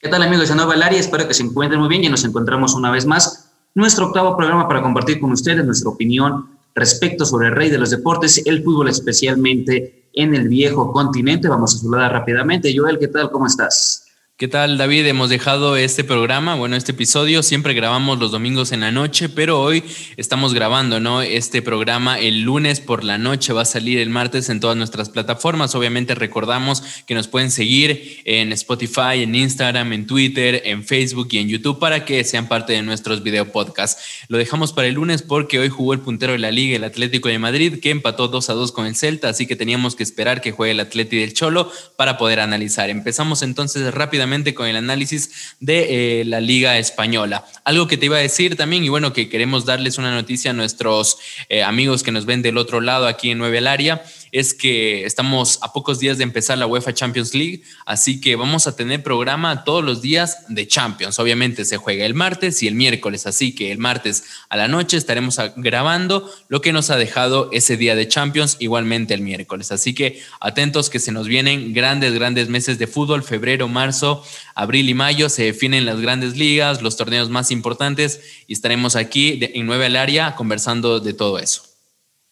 [0.00, 1.00] ¿Qué tal amigos de Nueva Laria?
[1.00, 3.50] Espero que se encuentren muy bien y nos encontramos una vez más.
[3.74, 7.90] Nuestro octavo programa para compartir con ustedes nuestra opinión respecto sobre el rey de los
[7.90, 11.48] deportes, el fútbol especialmente en el viejo continente.
[11.48, 12.72] Vamos a saludar rápidamente.
[12.76, 13.32] Joel, ¿qué tal?
[13.32, 14.06] ¿Cómo estás?
[14.38, 15.04] ¿Qué tal, David?
[15.04, 19.60] Hemos dejado este programa, bueno, este episodio, siempre grabamos los domingos en la noche, pero
[19.60, 19.82] hoy
[20.16, 21.22] estamos grabando, ¿no?
[21.22, 25.10] Este programa el lunes por la noche va a salir el martes en todas nuestras
[25.10, 25.74] plataformas.
[25.74, 31.38] Obviamente recordamos que nos pueden seguir en Spotify, en Instagram, en Twitter, en Facebook y
[31.38, 34.24] en YouTube para que sean parte de nuestros video podcasts.
[34.28, 37.28] Lo dejamos para el lunes porque hoy jugó el puntero de la liga, el Atlético
[37.28, 40.40] de Madrid, que empató 2 a 2 con el Celta, así que teníamos que esperar
[40.40, 42.88] que juegue el Atlético del Cholo para poder analizar.
[42.88, 47.44] Empezamos entonces rápidamente con el análisis de eh, la Liga Española.
[47.64, 50.54] Algo que te iba a decir también, y bueno, que queremos darles una noticia a
[50.54, 51.18] nuestros
[51.48, 55.58] eh, amigos que nos ven del otro lado aquí en Nueve Área es que estamos
[55.62, 59.64] a pocos días de empezar la UEFA Champions League, así que vamos a tener programa
[59.64, 61.18] todos los días de Champions.
[61.18, 64.96] Obviamente se juega el martes y el miércoles, así que el martes a la noche
[64.96, 69.72] estaremos grabando lo que nos ha dejado ese día de Champions, igualmente el miércoles.
[69.72, 74.88] Así que atentos que se nos vienen grandes, grandes meses de fútbol, febrero, marzo, abril
[74.88, 79.66] y mayo, se definen las grandes ligas, los torneos más importantes y estaremos aquí en
[79.66, 81.67] Nueva al Área conversando de todo eso.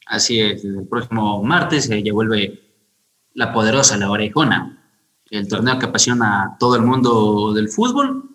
[0.07, 2.61] Así es, el próximo martes ya vuelve
[3.35, 4.83] la poderosa, la orejona,
[5.31, 8.31] el torneo que apasiona a todo el mundo del fútbol.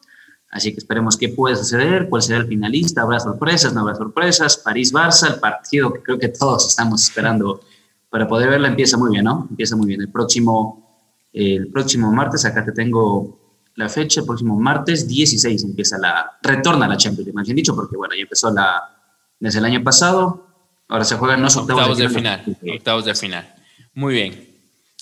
[0.49, 4.61] Así que esperemos qué puede suceder, cuál será el finalista, habrá sorpresas, no habrá sorpresas.
[4.63, 7.61] París-Barça, el partido que creo que todos estamos esperando
[8.09, 9.47] para poder verla, empieza muy bien, ¿no?
[9.49, 10.01] Empieza muy bien.
[10.01, 13.39] El próximo, el próximo martes, acá te tengo
[13.75, 17.95] la fecha, el próximo martes 16 empieza la, retorna la Champions, más bien dicho, porque
[17.95, 18.83] bueno, ya empezó la,
[19.39, 20.50] desde el año pasado,
[20.91, 22.43] Ahora se juegan los octavos, de, final.
[22.75, 23.55] Octavos de final.
[23.93, 24.49] Muy bien.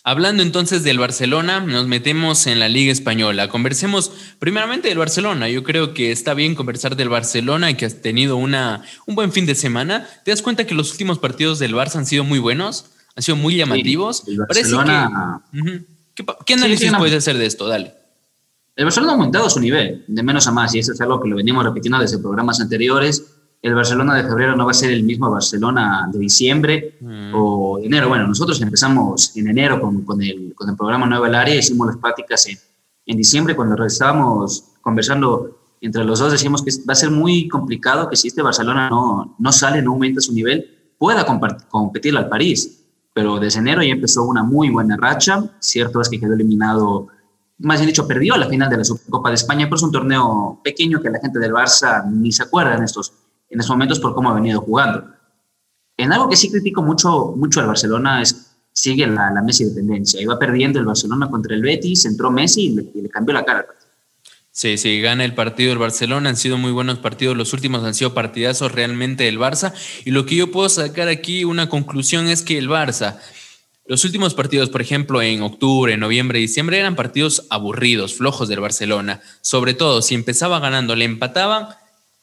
[0.04, 3.50] Hablando entonces del Barcelona, nos metemos en la Liga Española.
[3.50, 5.50] Conversemos primeramente del Barcelona.
[5.50, 9.32] Yo creo que está bien conversar del Barcelona y que has tenido una, un buen
[9.32, 10.08] fin de semana.
[10.24, 12.92] ¿Te das cuenta que los últimos partidos del Barça han sido muy buenos?
[13.16, 14.26] Han sido muy llamativos.
[14.48, 15.42] Barcelona...
[16.46, 17.68] ¿Qué, análisis puedes hacer de esto?
[17.68, 17.96] Dale.
[18.76, 21.30] El Barcelona ha aumentado su nivel, de menos a más, y eso es algo que
[21.30, 25.04] lo venimos repitiendo desde programas anteriores el Barcelona de febrero no va a ser el
[25.04, 27.32] mismo Barcelona de diciembre mm.
[27.34, 28.08] o de enero.
[28.08, 31.88] Bueno, nosotros empezamos en enero con, con, el, con el, programa Nueva El Área, hicimos
[31.88, 32.58] las prácticas en,
[33.06, 38.10] en diciembre, cuando estábamos conversando entre los dos, decíamos que va a ser muy complicado
[38.10, 42.86] que si este Barcelona no, no sale, no aumenta su nivel, pueda competir al París.
[43.14, 45.44] Pero desde enero ya empezó una muy buena racha.
[45.60, 47.08] Cierto es que quedó eliminado,
[47.58, 50.62] más bien dicho, perdió la final de la Supercopa de España, pero es un torneo
[50.64, 53.12] pequeño que la gente del Barça ni se acuerda en estos
[53.50, 55.06] en estos momentos por cómo ha venido jugando.
[55.98, 58.50] En algo que sí critico mucho, mucho al Barcelona es
[58.80, 60.22] sigue la, la Messi dependencia.
[60.22, 63.66] Iba perdiendo el Barcelona contra el Betis, entró Messi y le, cambió la cara
[64.52, 67.94] Sí, sí, gana el partido el Barcelona, han sido muy buenos partidos, los últimos han
[67.94, 69.74] sido partidazos realmente del Barça.
[70.04, 73.20] Y lo que yo puedo sacar aquí, una conclusión es que el Barça,
[73.86, 79.22] los últimos partidos, por ejemplo, en octubre, noviembre, diciembre, eran partidos aburridos, flojos del Barcelona.
[79.42, 81.68] Sobre todo, si empezaba ganando, le empataban,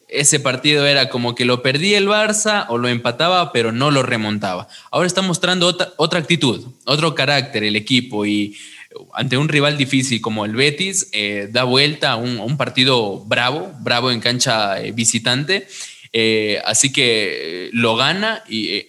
[0.09, 4.03] ese partido era como que lo perdía el Barça o lo empataba, pero no lo
[4.03, 4.69] remontaba.
[4.91, 8.57] Ahora está mostrando otra, actitud, otro carácter el equipo y
[9.13, 14.11] ante un rival difícil como el Betis, eh, da vuelta a un, partido bravo, bravo
[14.11, 15.67] en cancha eh, visitante.
[16.13, 18.87] Eh, así que lo gana y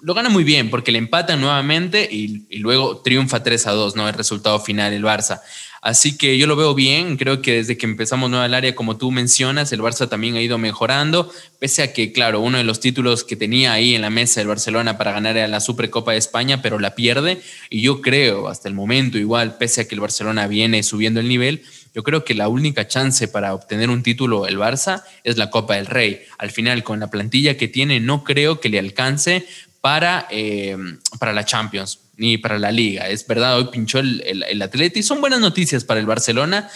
[0.00, 3.96] lo gana muy bien porque le empatan nuevamente y, y, luego triunfa 3 a 2,
[3.96, 4.08] ¿no?
[4.08, 5.40] El resultado final, el Barça.
[5.82, 8.96] Así que yo lo veo bien, creo que desde que empezamos nueva el área, como
[8.98, 11.28] tú mencionas, el Barça también ha ido mejorando,
[11.58, 14.46] pese a que, claro, uno de los títulos que tenía ahí en la mesa el
[14.46, 17.42] Barcelona para ganar la Supercopa de España, pero la pierde.
[17.68, 21.28] Y yo creo, hasta el momento, igual, pese a que el Barcelona viene subiendo el
[21.28, 25.50] nivel, yo creo que la única chance para obtener un título el Barça es la
[25.50, 26.20] Copa del Rey.
[26.38, 29.46] Al final, con la plantilla que tiene, no creo que le alcance
[29.82, 30.76] para, eh,
[31.18, 33.08] para la Champions ni para la liga.
[33.08, 35.02] Es verdad, hoy pinchó el, el, Atleti.
[35.02, 36.70] Son buenas noticias para el Barcelona,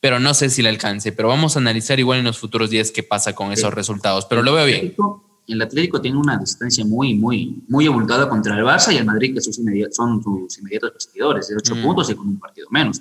[0.00, 1.12] pero no sé si le alcance.
[1.12, 4.26] Pero vamos a analizar igual en los futuros días qué pasa con esos resultados.
[4.26, 4.94] Pero lo veo bien.
[5.46, 9.34] El Atlético tiene una distancia muy, muy, muy abultada contra el Barça y el Madrid,
[9.34, 9.56] que sus
[9.92, 11.82] son sus inmediatos perseguidores, de ocho mm.
[11.82, 13.00] puntos y con un partido menos.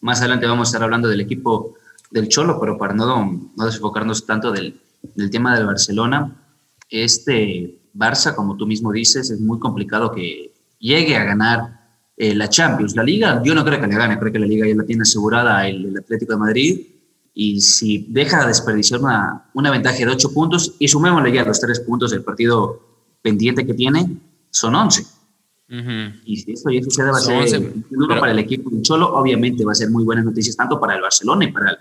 [0.00, 1.76] Más adelante vamos a estar hablando del equipo
[2.10, 4.80] del Cholo, pero para no, no desenfocarnos tanto del,
[5.14, 6.34] del tema del Barcelona,
[6.88, 10.52] este Barça, como tú mismo dices, es muy complicado que,
[10.84, 11.80] llegue a ganar
[12.16, 12.94] eh, la Champions.
[12.94, 15.02] La Liga, yo no creo que le gane, creo que la Liga ya la tiene
[15.02, 16.80] asegurada el, Atlético de Madrid.
[17.32, 21.58] Y si deja de desperdiciar una, una ventaja de 8 puntos, y sumémosle ya los
[21.58, 22.80] 3 puntos del partido
[23.22, 24.18] pendiente que tiene,
[24.50, 25.04] son 11.
[26.24, 29.64] Y si eso ya sucede, va a ser uno para el equipo de Cholo, obviamente
[29.64, 31.76] va a ser muy buenas noticias tanto para el Barcelona y para el,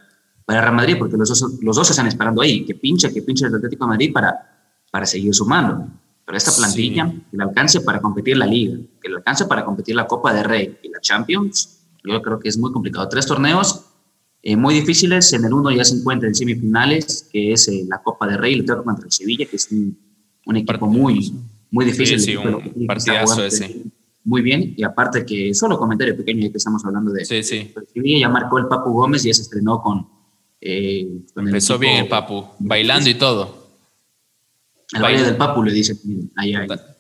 [0.46, 3.46] para Real Madrid, porque los dos, los dos están esperando ahí, que pinche, que pinche
[3.46, 4.34] el Atlético de Madrid para,
[4.90, 5.88] para seguir sumando.
[6.36, 10.08] Esta plantilla, que le alcance para competir la Liga, que le alcance para competir la
[10.08, 13.08] Copa de Rey y la Champions, yo creo que es muy complicado.
[13.08, 13.86] Tres torneos
[14.42, 18.02] eh, muy difíciles, en el uno ya se encuentra en semifinales, que es eh, la
[18.02, 19.98] Copa de Rey, le toca contra el Sevilla, que es un,
[20.46, 21.34] un equipo muy,
[21.72, 22.20] muy difícil.
[22.20, 23.84] Sí, sí un partidazo ese.
[24.26, 27.74] Muy bien, y aparte que, solo comentario pequeño, ya que estamos hablando de, sí, sí.
[27.94, 30.08] Sevilla, ya marcó el Papu Gómez y ya se estrenó con...
[30.62, 33.63] Eh, Empezó bien el Papu, bailando y todo.
[34.94, 35.98] El baile, del Papu le dicen
[36.36, 36.54] ahí,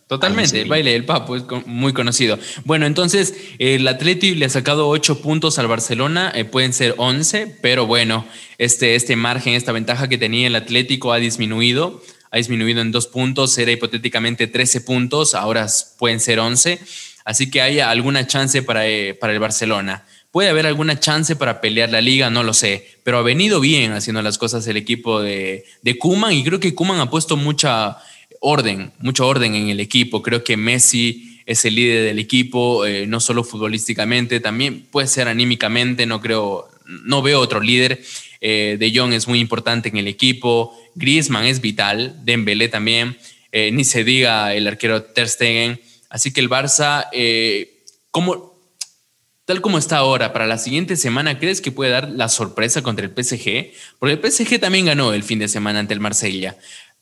[0.07, 2.37] Totalmente, el baile del Papu es muy conocido.
[2.65, 7.57] Bueno, entonces el Atleti le ha sacado 8 puntos al Barcelona, eh, pueden ser 11,
[7.61, 8.25] pero bueno,
[8.57, 12.01] este, este margen, esta ventaja que tenía el Atlético ha disminuido
[12.33, 15.67] ha disminuido en dos puntos, era hipotéticamente 13 puntos, ahora
[15.99, 16.79] pueden ser 11,
[17.25, 20.03] así que hay alguna chance para, eh, para el Barcelona.
[20.33, 23.91] Puede haber alguna chance para pelear la liga, no lo sé, pero ha venido bien
[23.91, 27.99] haciendo las cosas el equipo de, de Kuman y creo que Kuman ha puesto mucha
[28.39, 30.23] orden, mucho orden en el equipo.
[30.23, 35.27] Creo que Messi es el líder del equipo, eh, no solo futbolísticamente, también puede ser
[35.27, 38.01] anímicamente, no creo, no veo otro líder.
[38.41, 43.17] Eh, de Jong es muy importante en el equipo, Griezmann es vital, Dembélé también,
[43.51, 45.79] eh, ni se diga el arquero Ter Stegen.
[46.09, 47.05] Así que el Barça,
[48.11, 48.52] como,
[49.45, 53.05] tal como está ahora, para la siguiente semana, ¿crees que puede dar la sorpresa contra
[53.05, 53.71] el PSG?
[53.99, 56.57] Porque el PSG también ganó el fin de semana ante el Marsella,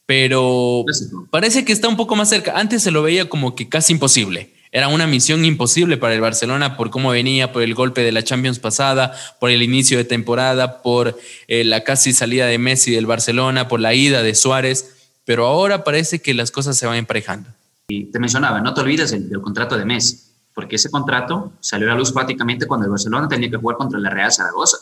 [0.05, 0.85] pero
[1.29, 2.59] parece que está un poco más cerca.
[2.59, 4.53] Antes se lo veía como que casi imposible.
[4.73, 8.23] Era una misión imposible para el Barcelona por cómo venía, por el golpe de la
[8.23, 13.05] Champions pasada, por el inicio de temporada, por eh, la casi salida de Messi del
[13.05, 17.49] Barcelona, por la ida de Suárez, pero ahora parece que las cosas se van emparejando.
[17.89, 21.91] Y te mencionaba, no te olvides del, contrato de Messi, porque ese contrato salió a
[21.91, 24.77] la luz prácticamente cuando el Barcelona tenía que jugar contra la Real Zaragoza.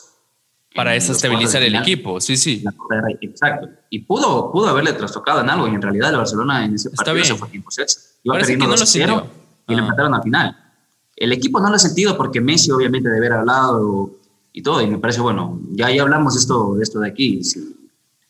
[0.74, 2.62] Para desestabilizar el equipo, sí, sí.
[3.20, 3.68] exacto.
[3.88, 7.24] Y pudo, pudo haberle trastocado en algo, y en realidad el Barcelona en ese partido
[7.24, 7.70] se fue tiempo
[8.22, 9.30] Iba Parece que no lo
[9.66, 10.56] y le empataron al final.
[11.16, 14.10] El equipo no lo ha sentido porque Messi obviamente debe haber hablado
[14.52, 17.40] y todo, y me parece, bueno, ya, ya hablamos de esto, de esto de aquí.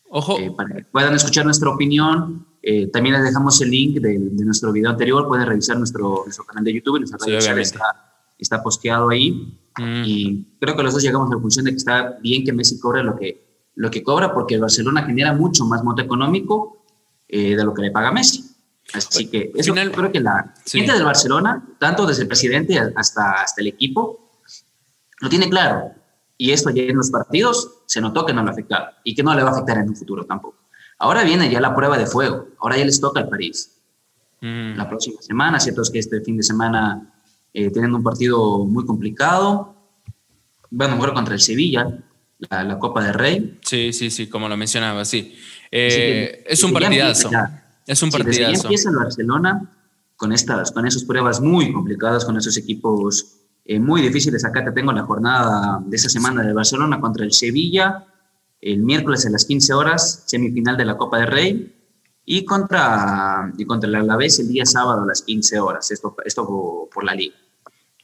[0.09, 0.37] Ojo.
[0.37, 4.45] Eh, para que puedan escuchar nuestra opinión, eh, también les dejamos el link de, de,
[4.45, 9.09] nuestro video anterior, pueden revisar nuestro, nuestro canal de YouTube, nuestra red está, está posteado
[9.09, 9.57] ahí.
[9.77, 10.03] Mm.
[10.05, 12.79] Y creo que los dos llegamos a la conclusión de que está bien que Messi
[12.79, 16.85] cobre lo que, lo que cobra, porque el Barcelona genera mucho más monto económico
[17.27, 18.45] eh, de lo que le paga Messi.
[18.93, 23.41] Así que eso Final, creo que la gente del Barcelona, tanto desde el presidente hasta,
[23.41, 24.31] hasta el equipo,
[25.19, 25.93] lo tiene claro.
[26.37, 29.33] Y esto ya en los partidos se notó que no lo afectaba y que no
[29.33, 30.60] le va a afectar en un futuro tampoco.
[31.01, 32.49] Ahora viene ya la prueba de fuego.
[32.59, 33.71] Ahora ya les toca al París.
[34.39, 34.75] Mm.
[34.77, 37.11] La próxima semana, cierto es que este fin de semana
[37.55, 39.75] eh, tienen un partido muy complicado.
[40.79, 41.87] A jugar contra el Sevilla,
[42.37, 43.59] la, Copa del Rey.
[43.61, 45.35] Sí, sí, sí, como lo mencionaba, sí.
[45.71, 47.31] Eh, es un partidazo.
[47.87, 48.55] Es un partido.
[48.55, 49.69] Si empieza el Barcelona
[50.15, 54.45] con, estas, con esas pruebas muy complicadas, con esos equipos eh, muy difíciles.
[54.45, 58.05] Acá te tengo la jornada de esa semana de Barcelona contra el Sevilla,
[58.61, 61.75] el miércoles a las 15 horas, semifinal de la Copa de Rey,
[62.23, 66.87] y contra, y contra el Alavés el día sábado a las 15 horas, esto, esto
[66.93, 67.35] por la liga.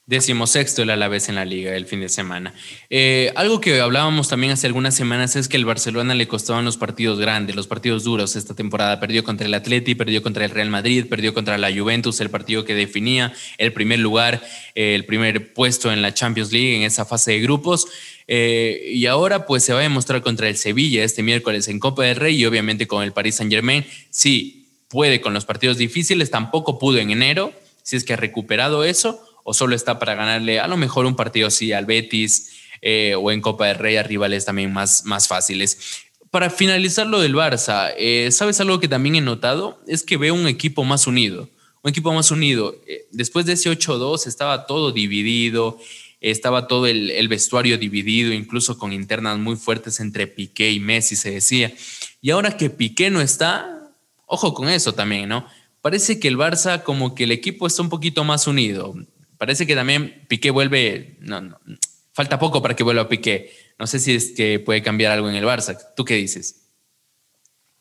[0.07, 2.53] Décimo sexto el Alavés en la liga el fin de semana.
[2.89, 6.77] Eh, algo que hablábamos también hace algunas semanas es que el Barcelona le costaban los
[6.77, 9.01] partidos grandes, los partidos duros esta temporada.
[9.01, 12.63] Perdió contra el Atleti, perdió contra el Real Madrid, perdió contra la Juventus, el partido
[12.63, 14.41] que definía el primer lugar,
[14.75, 17.87] eh, el primer puesto en la Champions League en esa fase de grupos.
[18.27, 22.03] Eh, y ahora pues se va a demostrar contra el Sevilla este miércoles en Copa
[22.03, 23.85] del Rey y obviamente con el Paris Saint Germain.
[24.09, 27.53] Sí, puede con los partidos difíciles, tampoco pudo en enero,
[27.83, 31.15] si es que ha recuperado eso o solo está para ganarle a lo mejor un
[31.15, 35.29] partido así al Betis eh, o en Copa del Rey a rivales también más, más
[35.29, 36.03] fáciles.
[36.29, 39.81] Para finalizar lo del Barça, eh, ¿sabes algo que también he notado?
[39.87, 41.49] Es que veo un equipo más unido,
[41.81, 42.75] un equipo más unido.
[43.11, 45.79] Después de ese 8-2 estaba todo dividido,
[46.21, 51.15] estaba todo el, el, vestuario dividido, incluso con internas muy fuertes entre Piqué y Messi,
[51.15, 51.73] se decía.
[52.21, 53.91] Y ahora que Piqué no está,
[54.25, 55.45] ojo con eso también, ¿no?
[55.81, 58.95] Parece que el Barça como que el equipo está un poquito más unido
[59.37, 61.59] parece que también Piqué vuelve, no,
[62.13, 63.51] falta poco para que vuelva Piqué.
[63.79, 65.77] No sé si es que puede cambiar algo en el Barça.
[65.95, 66.63] ¿Tú qué dices?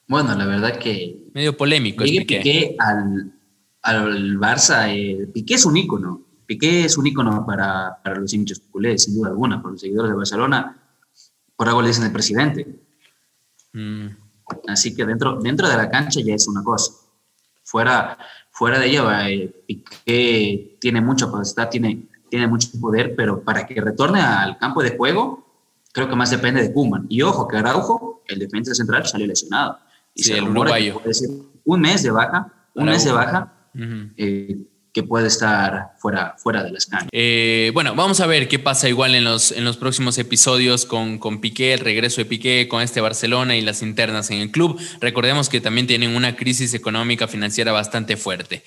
[0.07, 1.25] Bueno, la verdad que...
[1.35, 2.05] Medio polémico.
[2.05, 2.77] Es Piqué.
[2.79, 3.33] al,
[3.83, 6.26] al, Barça, eh, Piqué es un ícono.
[6.47, 10.11] Piqué es un ícono para, para los hinchas culés, sin duda alguna, para los seguidores
[10.11, 10.77] de Barcelona.
[11.57, 12.81] Por algo le dicen el presidente.
[13.73, 14.07] Mm.
[14.69, 16.93] Así que dentro, dentro de la cancha ya es una cosa.
[17.65, 18.17] Fuera,
[18.51, 23.81] fuera de ella, eh, Piqué tiene mucha capacidad, tiene, tiene mucho poder, pero para que
[23.81, 25.45] retorne al campo de juego,
[25.93, 27.07] creo que más depende de Kuman.
[27.09, 29.79] Y ojo, que Araujo, el defensa central, salió lesionado.
[30.15, 31.01] Y sí, el uruguayo.
[31.65, 33.53] un mes de baja, un mes de baja,
[34.97, 36.89] que puede estar fuera, fuera de las.
[37.13, 41.19] Eh, bueno, vamos a ver qué pasa igual en los, en los próximos episodios con,
[41.19, 44.81] con Piqué, el regreso de Piqué, con este Barcelona y las internas en el club.
[45.03, 48.63] Recordemos que también tienen una crisis económica financiera bastante fuerte.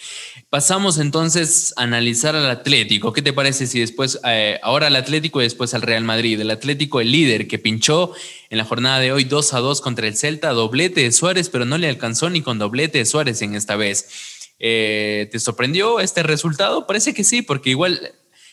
[0.51, 3.11] Pasamos entonces a analizar al Atlético.
[3.11, 6.39] ¿Qué te parece si después, eh, ahora al Atlético y después al Real Madrid?
[6.39, 8.13] El Atlético, el líder que pinchó
[8.51, 11.65] en la jornada de hoy 2 a 2 contra el Celta, doblete de Suárez, pero
[11.65, 14.37] no le alcanzó ni con doblete de Suárez en esta vez.
[14.59, 16.85] Eh, ¿Te sorprendió este resultado?
[16.85, 18.11] Parece que sí, porque igual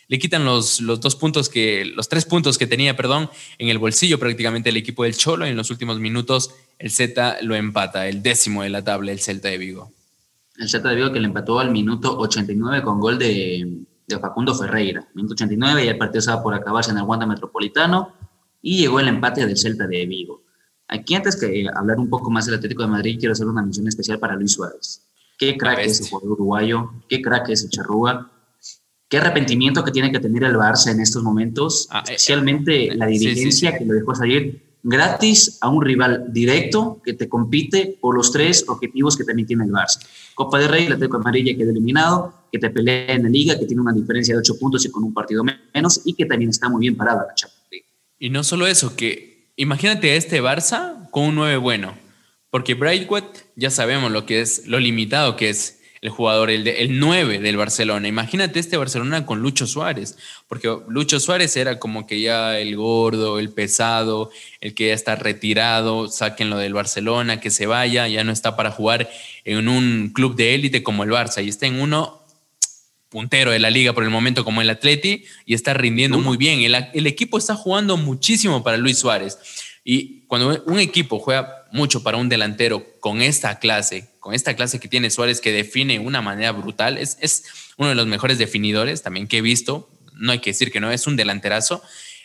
[0.08, 3.78] le quitan los, los dos puntos que, los tres puntos que tenía, perdón, en el
[3.78, 5.44] bolsillo prácticamente el equipo del Cholo.
[5.44, 9.48] En los últimos minutos el Z lo empata, el décimo de la tabla, el Celta
[9.48, 9.92] de Vigo.
[10.56, 14.54] El Celta de Vigo que le empató al minuto 89 con gol de, de Facundo
[14.54, 15.06] Ferreira.
[15.14, 18.14] Minuto 89 y el partido estaba por acabarse en el Wanda Metropolitano
[18.62, 20.44] y llegó el empate del Celta de Vigo.
[20.88, 23.88] Aquí antes que hablar un poco más del Atlético de Madrid, quiero hacer una mención
[23.88, 25.05] especial para Luis Suárez.
[25.38, 28.30] Qué crack es el jugador uruguayo, qué crack es el Charrúa,
[29.08, 33.06] qué arrepentimiento que tiene que tener el Barça en estos momentos, ah, eh, especialmente la
[33.06, 38.30] dirigencia que lo dejó salir gratis a un rival directo que te compite por los
[38.30, 39.98] tres objetivos que también tiene el Barça.
[40.34, 43.66] Copa de Rey, la Atlético Amarilla quedó eliminado, que te pelea en la Liga, que
[43.66, 46.68] tiene una diferencia de ocho puntos y con un partido menos, y que también está
[46.68, 47.84] muy bien parado la Champions
[48.18, 52.05] Y no solo eso, que imagínate a este Barça con un 9 bueno
[52.56, 56.98] porque Brightwood ya sabemos lo que es, lo limitado que es el jugador, el, el
[56.98, 58.08] 9 del Barcelona.
[58.08, 60.16] Imagínate este Barcelona con Lucho Suárez,
[60.48, 64.30] porque Lucho Suárez era como que ya el gordo, el pesado,
[64.62, 68.70] el que ya está retirado, sáquenlo del Barcelona, que se vaya, ya no está para
[68.70, 69.10] jugar
[69.44, 72.22] en un club de élite como el Barça, y está en uno
[73.10, 76.60] puntero de la liga por el momento como el Atleti y está rindiendo muy bien.
[76.60, 79.38] El, el equipo está jugando muchísimo para Luis Suárez.
[79.88, 84.80] Y cuando un equipo juega mucho para un delantero con esta clase, con esta clase
[84.80, 87.44] que tiene Suárez que define una manera brutal, es, es
[87.76, 90.90] uno de los mejores definidores también que he visto, no hay que decir que no,
[90.90, 91.84] es un delanterazo.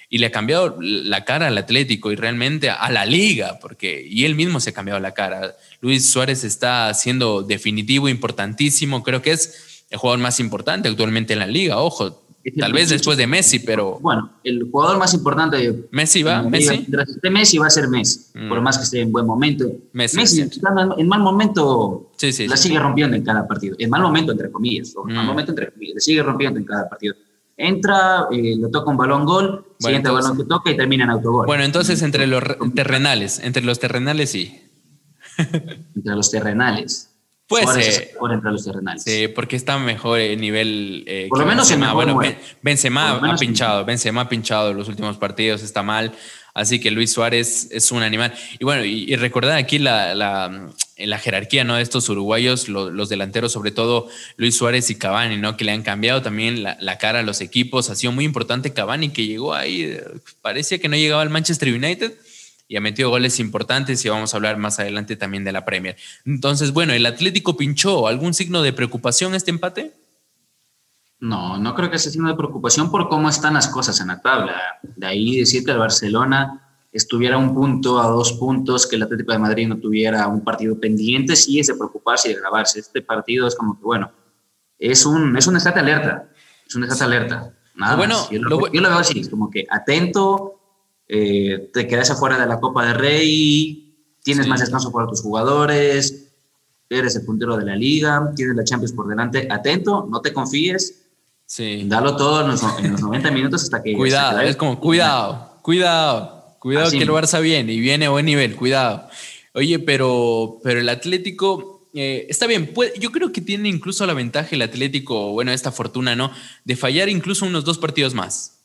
[0.09, 4.25] Y le ha cambiado la cara al Atlético y realmente a la liga, porque y
[4.25, 5.55] él mismo se ha cambiado la cara.
[5.81, 11.39] Luis Suárez está siendo definitivo, importantísimo, creo que es el jugador más importante actualmente en
[11.39, 12.20] la liga, ojo,
[12.59, 13.99] Tal vez después de Messi, pero.
[13.99, 15.87] Bueno, el jugador más importante.
[15.91, 16.87] Messi va, Messi.
[17.29, 18.49] Messi va a ser Messi, mm.
[18.49, 19.65] por más que esté en buen momento.
[19.93, 22.11] Messi, en mal momento,
[22.47, 23.75] la sigue rompiendo en cada partido.
[23.77, 24.93] En mal momento, entre comillas.
[25.07, 25.27] En mal mm.
[25.27, 25.95] momento, entre comillas.
[25.95, 27.15] La sigue rompiendo en cada partido.
[27.57, 31.45] Entra, eh, le toca un balón gol, siguiente balón que toca y termina en autogol.
[31.45, 32.43] Bueno, entonces entre los
[32.73, 34.61] terrenales, entre los terrenales sí.
[35.95, 37.10] entre los terrenales.
[37.51, 38.11] Puede ser.
[38.31, 39.03] entre los terrenales.
[39.03, 41.03] Sí, porque está mejor el nivel.
[41.05, 41.93] Eh, Por lo menos Benzema.
[41.93, 42.19] Bueno,
[42.61, 46.13] Benzema ha pinchado, Benzema ha pinchado los últimos partidos, está mal.
[46.53, 48.33] Así que Luis Suárez es un animal.
[48.59, 51.75] Y bueno, y, recordar aquí la, la, jerarquía ¿no?
[51.75, 55.55] de estos uruguayos, los delanteros, sobre todo Luis Suárez y Cavani, ¿no?
[55.55, 57.89] que le han cambiado también la, cara a los equipos.
[57.89, 60.03] Ha sido muy importante Cavani, que llegó ahí, eh,
[60.41, 62.13] parecía que no llegaba al Manchester United
[62.71, 65.97] y ha metido goles importantes y vamos a hablar más adelante también de la Premier.
[66.25, 69.93] Entonces, bueno, ¿el Atlético pinchó algún signo de preocupación este empate?
[71.19, 74.21] No, no creo que sea signo de preocupación por cómo están las cosas en la
[74.21, 74.55] tabla.
[74.83, 79.03] De ahí decir que el Barcelona estuviera a un punto, a dos puntos, que el
[79.03, 82.79] Atlético de Madrid no tuviera un partido pendiente, sí es de preocuparse y de grabarse.
[82.79, 84.13] Este partido es como que, bueno,
[84.79, 86.29] es un, es un estate alerta,
[86.65, 87.53] es un estate alerta.
[87.75, 90.60] Nada bueno, Yo, lo, yo, lo, veo así, como que atento,
[91.13, 96.29] eh, te quedas afuera de la Copa de Rey, tienes más descanso para tus jugadores,
[96.89, 101.01] eres el puntero de la liga, tienes la Champions por delante, atento, no te confíes,
[101.45, 101.83] sí.
[101.85, 103.93] dalo todo en los, 90 minutos hasta que...
[103.93, 108.55] Cuidado, es como, cuidado, cuidado, cuidado que el Barça viene y viene a buen nivel,
[108.55, 109.09] cuidado.
[109.53, 111.89] Oye, pero, pero el Atlético...
[111.93, 116.15] Eh, está bien, yo creo que tiene incluso la ventaja el Atlético, bueno, esta fortuna,
[116.15, 116.31] ¿no?
[116.63, 118.60] De fallar incluso unos dos partidos más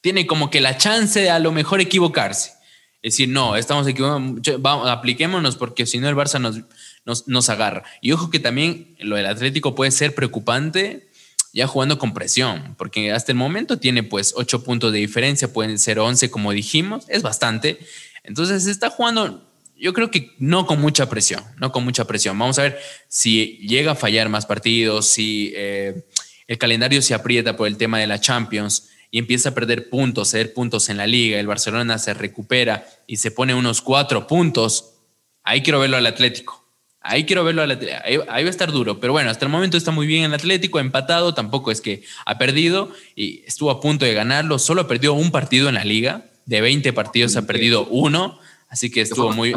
[0.00, 2.52] tiene como que la chance de a lo mejor equivocarse.
[3.00, 7.84] Es decir, no, estamos equivocados, vamos, apliquémonos porque si no el Barça nos, nos, agarra.
[8.00, 11.08] Y ojo que también lo del Atlético puede ser preocupante
[11.52, 15.78] ya jugando con presión, porque hasta el momento tiene pues 8 puntos de diferencia, pueden
[15.78, 17.78] ser 11 como dijimos, es bastante.
[18.22, 22.38] Entonces está jugando, yo creo que no con mucha presión, no con mucha presión.
[22.38, 22.78] Vamos a ver
[23.08, 26.04] si llega a fallar más partidos, si eh,
[26.48, 30.30] el calendario se aprieta por el tema de la Champions y empieza a perder puntos,
[30.30, 34.94] ceder puntos en la liga, el Barcelona se recupera y se pone unos cuatro puntos,
[35.42, 36.58] ahí quiero verlo al Atlético.
[37.00, 40.06] Ahí quiero verlo, ahí, va a estar duro, pero bueno, hasta el momento está muy
[40.06, 44.58] bien el Atlético, empatado, tampoco es que ha perdido y estuvo a punto de ganarlo,
[44.58, 48.38] solo perdió un partido en la liga, de 20 partidos ha perdido uno,
[48.68, 49.54] así que estuvo muy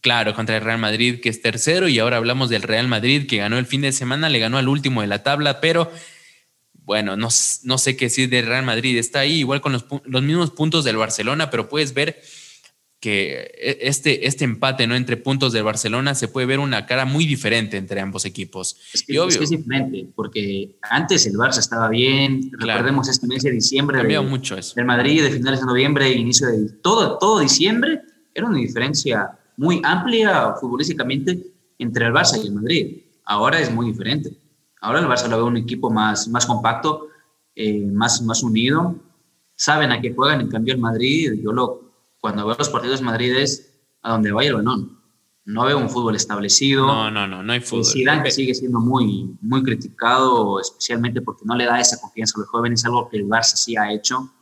[0.00, 3.36] claro contra el Real Madrid, que es tercero, y ahora hablamos del Real Madrid, que
[3.38, 5.90] ganó el fin de semana, le ganó al último de la tabla, pero
[6.92, 7.28] bueno, no,
[7.62, 10.84] no sé qué decir del Real Madrid, está ahí igual con los, los mismos puntos
[10.84, 12.20] del Barcelona, pero puedes ver
[13.00, 14.94] que e, este, este empate ¿no?
[14.94, 18.76] entre puntos del Barcelona se puede ver una cara muy diferente entre ambos equipos.
[18.92, 23.96] Es que, es, diferente, porque antes el Barça estaba bien, recordemos este mes de diciembre
[23.96, 24.74] Cambió mucho eso.
[24.74, 28.02] del Madrid, de finales de noviembre, inicio de todo, todo diciembre,
[28.34, 31.38] era una diferencia muy amplia futbolísticamente
[31.78, 32.98] entre el Barça y el Madrid.
[33.24, 34.41] Ahora es muy diferente.
[34.82, 37.08] Ahora el Barça lo ve un equipo más, más compacto,
[37.54, 38.96] eh, más, más unido,
[39.54, 43.06] saben a qué juegan, en cambio el Madrid, yo lo cuando veo los partidos de
[43.06, 44.98] Madrid es a donde vaya el balón.
[45.44, 46.86] No veo un fútbol establecido.
[46.86, 47.84] No, no, no, no hay fútbol.
[47.84, 52.48] Zidane sigue siendo muy, muy criticado, especialmente porque no le da esa confianza a los
[52.48, 54.32] jóvenes, algo que el Barça sí ha hecho.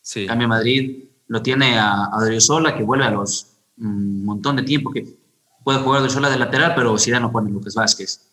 [0.00, 0.22] Sí.
[0.22, 4.64] En cambio, Madrid lo tiene a, a que vuelve a los un mm, montón de
[4.64, 5.06] tiempo, que
[5.62, 8.27] puede jugar Sola de lateral, pero Zidane no pone Lucas Vázquez.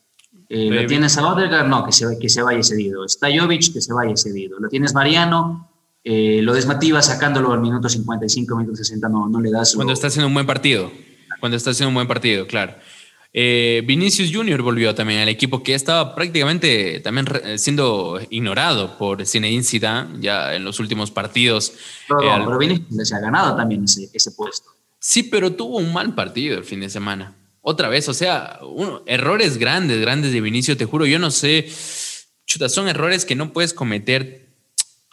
[0.50, 3.06] Eh, lo tienes a Odegaard, no, que se, que se vaya cedido.
[3.06, 4.60] Está Jovic, que se vaya cedido.
[4.60, 5.70] Lo tienes Mariano,
[6.04, 9.76] eh, lo desmativa sacándolo al minuto 55, minuto 60, no, no le das.
[9.76, 10.92] Cuando está haciendo un buen partido.
[11.40, 12.76] Cuando está haciendo un buen partido, claro.
[13.38, 19.62] Eh, Vinicius Junior volvió también al equipo que estaba prácticamente también siendo ignorado por Zinedine
[19.62, 21.74] Zidane ya en los últimos partidos.
[22.08, 24.70] Pero, pero Vinicius se ha ganado también ese, ese, puesto.
[25.00, 27.36] Sí, pero tuvo un mal partido el fin de semana.
[27.68, 28.60] Otra vez, o sea,
[29.08, 31.68] errores grandes, grandes de Vinicius, te juro, yo no sé.
[32.46, 34.46] Chuta, son errores que no puedes cometer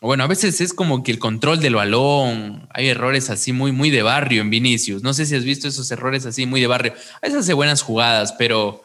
[0.02, 3.88] bueno, a veces es como que el control del balón, hay errores así muy, muy
[3.88, 5.04] de barrio en Vinicius.
[5.04, 6.92] No sé si has visto esos errores así muy de barrio.
[6.92, 8.84] A veces hace buenas jugadas, pero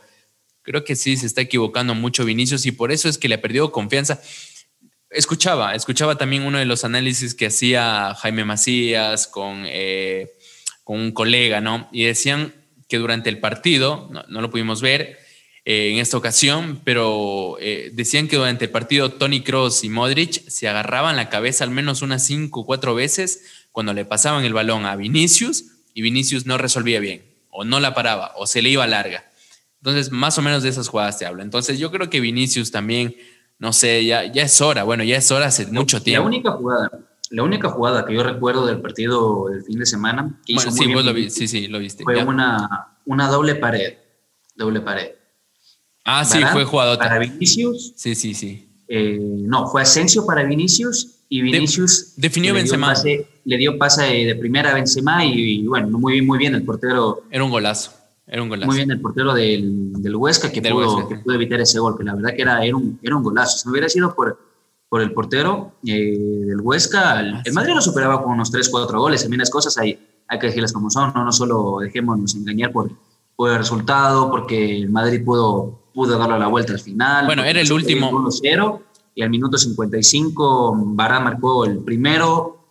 [0.62, 3.42] creo que sí se está equivocando mucho Vinicius y por eso es que le ha
[3.42, 4.22] perdido confianza.
[5.10, 10.32] Escuchaba, escuchaba también uno de los análisis que hacía Jaime Macías con, eh,
[10.84, 11.90] con un colega, ¿no?
[11.92, 12.54] Y decían
[12.88, 15.18] que durante el partido, no lo pudimos ver,
[15.70, 20.48] eh, en esta ocasión, pero eh, decían que durante el partido Tony Cross y Modric
[20.48, 24.54] se agarraban la cabeza al menos unas cinco o cuatro veces cuando le pasaban el
[24.54, 28.70] balón a Vinicius y Vinicius no resolvía bien, o no la paraba, o se le
[28.70, 29.30] iba larga.
[29.82, 31.44] Entonces, más o menos de esas jugadas te hablo.
[31.44, 33.18] Entonces, yo creo que Vinicius también,
[33.60, 36.30] no sé, ya, ya es hora, bueno, ya es hora hace mucho tiempo.
[36.30, 36.92] La única jugada,
[37.30, 40.94] la única jugada que yo recuerdo del partido del fin de semana, que hizo sí,
[40.94, 42.04] vos lo vi, sí, sí, lo viste.
[42.04, 43.94] Fue una, una doble pared,
[44.56, 45.18] doble pared
[46.10, 46.98] Ah, sí, fue jugador.
[46.98, 47.92] Para Vinicius.
[47.98, 48.66] Sí, sí, sí.
[48.88, 52.14] Eh, no, fue Asensio para Vinicius y Vinicius.
[52.16, 52.94] definió Benzema.
[53.04, 57.24] le dio pase de primera a Benzema y, bueno, muy, muy bien el portero.
[57.30, 57.92] Era un golazo.
[58.26, 58.68] Era un golazo.
[58.68, 62.06] Muy bien el portero del, del Huesca que, pudo, que pudo evitar ese gol, que
[62.06, 63.58] la verdad que era, era, un, era un golazo.
[63.58, 64.40] Si no hubiera sido por,
[64.90, 69.00] por el portero eh, del Huesca, el, ah, Madrid lo superaba con unos 3, 4
[69.00, 69.22] goles.
[69.22, 72.92] También las cosas hay, hay que decirlas como son, no, no solo dejémonos engañar por,
[73.36, 77.26] por el resultado, porque el Madrid pudo pudo darle la vuelta al final.
[77.26, 78.12] Bueno, era el último.
[78.12, 78.82] 1-0
[79.16, 82.68] y al minuto 55 Bará marcó el primero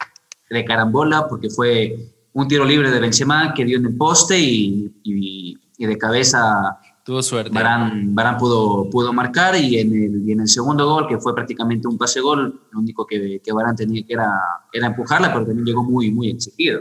[0.49, 4.93] de carambola porque fue un tiro libre de Benzema que dio en el poste y,
[5.03, 7.53] y, de cabeza tuvo suerte.
[7.55, 11.33] Barán, Barán pudo, pudo marcar y en, el, y en el segundo gol, que fue
[11.33, 14.33] prácticamente un pase gol, lo único que, que Barán tenía que era,
[14.73, 16.81] era empujarla, pero también llegó muy, muy exigido.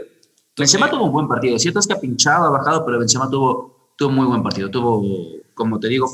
[0.56, 3.92] Benzema tuvo un buen partido, cierto es que ha pinchado, ha bajado, pero Benzema tuvo,
[3.96, 5.04] tuvo muy buen partido, tuvo,
[5.54, 6.10] como te digo,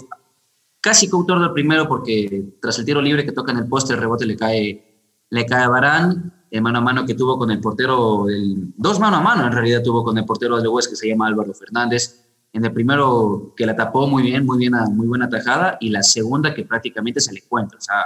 [0.78, 4.00] casi coautor del primero porque tras el tiro libre que toca en el poste, el
[4.00, 7.60] rebote le cae, le cae a Barán, en mano a mano que tuvo con el
[7.60, 10.96] portero, del, dos mano a mano en realidad tuvo con el portero de West que
[10.96, 12.22] se llama Álvaro Fernández.
[12.52, 16.02] En el primero que la tapó muy bien, muy bien, muy buena tajada, y la
[16.02, 17.76] segunda que prácticamente se le cuenta.
[17.76, 18.04] O sea,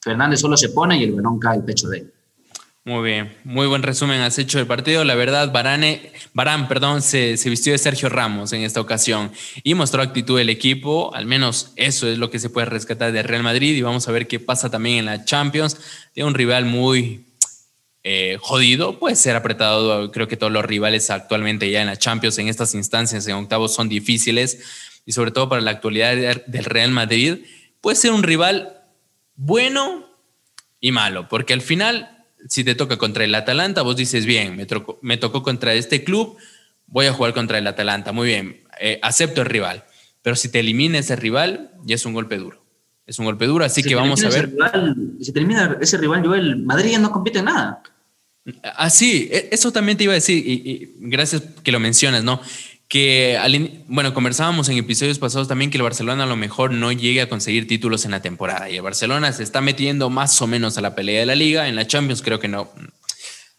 [0.00, 2.12] Fernández solo se pone y el balón cae al pecho de él.
[2.84, 5.04] Muy bien, muy buen resumen has hecho del partido.
[5.04, 9.30] La verdad, Barane, Barán perdón, se, vistió de Sergio Ramos en esta ocasión
[9.62, 11.14] y mostró actitud del equipo.
[11.14, 14.12] Al menos eso es lo que se puede rescatar de Real Madrid y vamos a
[14.12, 15.78] ver qué pasa también en la Champions.
[16.12, 17.31] Tiene un rival muy
[18.04, 20.10] eh, jodido, puede ser apretado.
[20.10, 23.74] Creo que todos los rivales actualmente ya en la Champions, en estas instancias, en octavos,
[23.74, 24.58] son difíciles
[25.06, 27.44] y sobre todo para la actualidad del Real Madrid.
[27.80, 28.82] Puede ser un rival
[29.34, 30.06] bueno
[30.80, 32.12] y malo, porque al final
[32.48, 36.04] si te toca contra el Atalanta, vos dices, bien, me, tocó, me tocó contra este
[36.04, 36.36] club,
[36.86, 39.84] voy a jugar contra el Atalanta, muy bien, eh, acepto el rival.
[40.22, 42.62] Pero si te elimina ese rival, ya es un golpe duro.
[43.06, 44.52] Es un golpe duro, así que vamos a ver.
[45.20, 47.82] si termina ese rival, Joel, Madrid ya no compite en nada.
[48.64, 52.40] Ah, e, eso también te iba a decir, y, gracias que lo mencionas, ¿no?
[52.92, 53.38] que,
[53.88, 57.28] bueno, conversábamos en episodios pasados también que el Barcelona a lo mejor no llegue a
[57.30, 58.68] conseguir títulos en la temporada.
[58.68, 61.68] Y el Barcelona se está metiendo más o menos a la pelea de la liga.
[61.68, 62.70] En la Champions creo que no.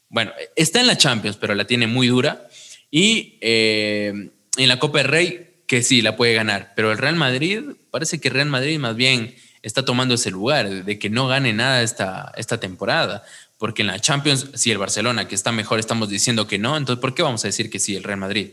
[0.07, 2.47] Bueno, está en la Champions, pero la tiene muy dura.
[2.91, 4.13] Y eh,
[4.55, 6.73] en la Copa del Rey, que sí, la puede ganar.
[6.75, 10.69] Pero el Real Madrid, parece que el Real Madrid más bien está tomando ese lugar
[10.69, 13.23] de que no gane nada esta, esta temporada.
[13.57, 17.01] Porque en la Champions, si el Barcelona, que está mejor, estamos diciendo que no, entonces
[17.01, 18.51] ¿por qué vamos a decir que sí el Real Madrid?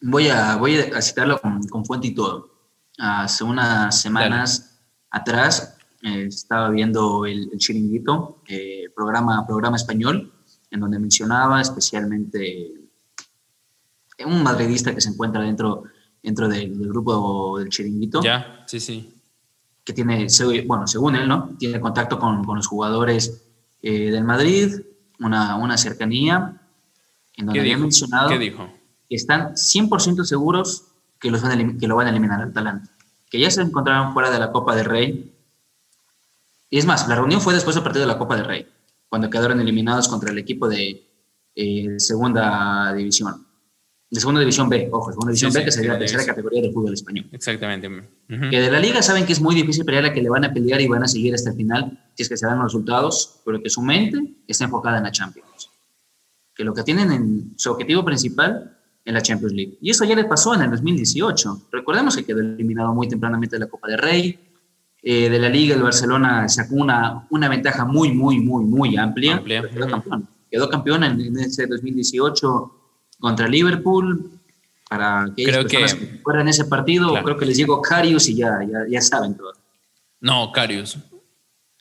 [0.00, 2.50] Voy a, voy a citarlo con, fuente y todo.
[2.98, 4.78] Hace unas semanas
[5.10, 10.32] atrás eh, estaba viendo el, Chiringuito, eh, programa, programa español,
[10.70, 12.84] en donde mencionaba especialmente
[14.26, 15.84] un madridista que se encuentra dentro,
[16.22, 18.22] dentro del, grupo del Chiringuito.
[18.22, 19.13] Ya, sí, sí.
[19.84, 20.26] Que tiene,
[20.66, 21.56] bueno, según él, ¿no?
[21.58, 23.44] Tiene contacto con, con los jugadores
[23.82, 24.80] eh, del Madrid,
[25.20, 26.60] una, una cercanía,
[27.36, 28.30] en donde había mencionado...
[28.30, 28.66] ¿Qué dijo?
[29.14, 30.86] están 100% seguros
[31.20, 32.90] que, los van que lo van a eliminar al Talante,
[33.30, 35.34] que ya se encontraron fuera de la Copa del Rey.
[36.70, 38.68] Y es más, la reunión fue después del partido de la Copa del Rey,
[39.08, 41.08] cuando quedaron eliminados contra el equipo de
[41.54, 43.43] eh, segunda división.
[44.14, 46.94] De segunda división B, ojo, segunda división B, que sería la tercera categoría del fútbol
[46.94, 47.26] español.
[47.32, 47.90] Exactamente.
[48.28, 50.52] Que de la liga saben que es muy difícil pelear la que le van a
[50.52, 53.40] pelear y van a seguir hasta el final, si es que se dan los resultados,
[53.44, 55.68] pero que su mente está enfocada en la Champions.
[56.54, 59.78] Que lo que tienen en su objetivo principal en la Champions League.
[59.80, 61.62] Y eso ya le pasó en el 2018.
[61.72, 64.38] Recordemos que quedó eliminado muy tempranamente de la Copa del Rey.
[65.02, 69.42] Eh, de la Liga, el Barcelona sacó una, una ventaja muy, muy, muy, muy amplia.
[69.44, 70.28] Quedó campeón.
[70.48, 72.83] Quedó campeón en, ese 2018
[73.18, 74.30] contra Liverpool.
[74.88, 79.00] Para creo que, recuerdan ese partido, creo que les llegó Carius y ya, ya, ya
[79.00, 79.52] saben todo.
[80.20, 80.98] No, Carius.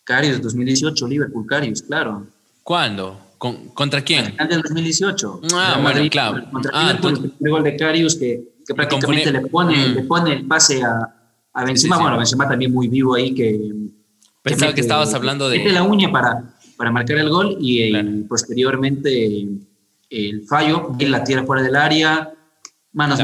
[0.04, 2.28] Carius, 2018, Liverpool, Carius, claro.
[2.64, 3.20] ¿Cuándo?
[3.74, 4.36] ¿Contra quién?
[4.38, 5.42] Antes del 2018.
[5.54, 6.50] Ah, bueno, claro.
[6.50, 9.94] Contra ah, el gol de Carius que, que prácticamente le pone, mm.
[9.96, 11.14] le pone el pase a,
[11.54, 11.98] a Benzema.
[12.00, 13.74] Bueno, Benzema también muy vivo ahí que...
[14.42, 15.58] Pensaba que, estabas hablando de...
[15.58, 17.94] Mete la uña para, para marcar el gol y
[18.24, 19.48] posteriormente
[20.10, 22.34] el fallo, él la tira fuera del área,
[22.94, 23.20] Manos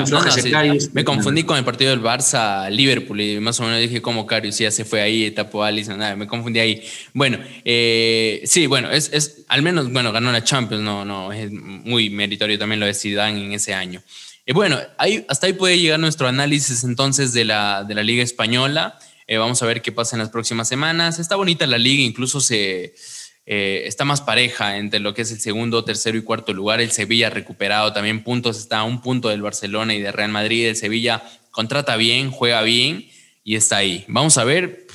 [0.94, 4.72] Me confundí con el partido del Barça-Liverpool y más o menos dije como Carius ya
[4.72, 6.84] se fue ahí, tapó a Alisson, nada, me confundí ahí.
[7.14, 11.52] Bueno, eh, sí, bueno, es, es, al menos, bueno, ganó la Champions, no, no, es
[11.52, 14.02] muy meritorio también lo de Zidane en ese año.
[14.44, 18.24] Y bueno, ahí, hasta ahí puede llegar nuestro análisis entonces de la, de la Liga
[18.24, 18.98] Española.
[19.28, 21.20] Eh, vamos a ver qué pasa en las próximas semanas.
[21.20, 22.96] Está bonita la liga, incluso se
[23.52, 26.82] eh, está más pareja entre lo que es el segundo, tercero y cuarto lugar.
[26.82, 30.30] El Sevilla ha recuperado también puntos, está a un punto del Barcelona y de Real
[30.30, 30.68] Madrid.
[30.68, 33.10] El Sevilla contrata bien, juega bien
[33.44, 34.06] y está ahí.
[34.08, 34.86] Vamos a ver.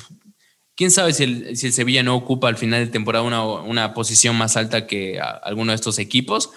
[0.73, 3.93] ¿Quién sabe si el, si el Sevilla no ocupa al final de temporada una, una
[3.93, 6.51] posición más alta que alguno de estos equipos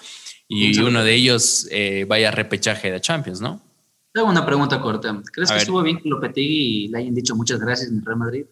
[0.47, 3.61] y uno de ellos eh, vaya a repechaje de Champions, ¿no?
[4.13, 5.21] Tengo una pregunta corta.
[5.33, 8.45] ¿Crees que estuvo bien que Lopetegui le hayan dicho muchas gracias en Real Madrid?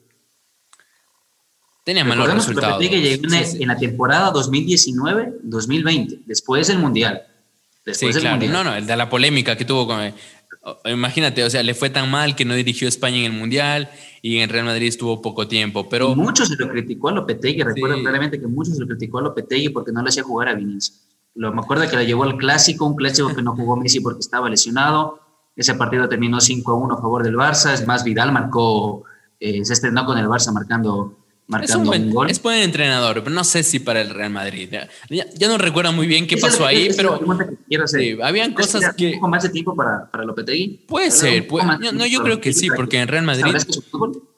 [1.88, 2.80] Tenía malos resultados.
[2.80, 7.22] Que llegó en la temporada 2019-2020, después del Mundial.
[7.86, 8.52] Después del Mundial.
[8.52, 10.14] No, no, el de la polémica que tuvo con...
[10.84, 13.90] Imagínate, o sea, le fue tan mal que no dirigió España en el Mundial
[14.22, 16.14] y en Real Madrid estuvo poco tiempo, pero...
[16.14, 19.70] mucho se lo criticó a Lopetegui, recuerdo claramente que mucho se lo criticó a Lopetegui
[19.70, 20.92] porque no le hacía jugar a Vinicius.
[21.36, 24.20] Lo, me acuerdo que le llevó al Clásico, un Clásico que no jugó Messi porque
[24.20, 25.22] estaba lesionado.
[25.56, 27.74] Ese partido terminó 5 a 1 a favor del Barça.
[27.74, 29.06] Es más, Vidal marcó,
[29.40, 31.16] eh, se estrebó con el Barça marcando
[31.64, 32.30] es un, buen, gol.
[32.30, 34.70] Es buen entrenador, pero no sé si para el Real Madrid.
[35.10, 37.20] Ya, no recuerdo muy bien qué pasó ahí, pero
[37.86, 39.08] sí, habían cosas que...
[39.08, 40.86] ¿Un poco más de tiempo para, para Lopetegui?
[40.88, 41.48] Puede ser.
[41.94, 43.56] no, yo creo que sí, porque en Real Madrid...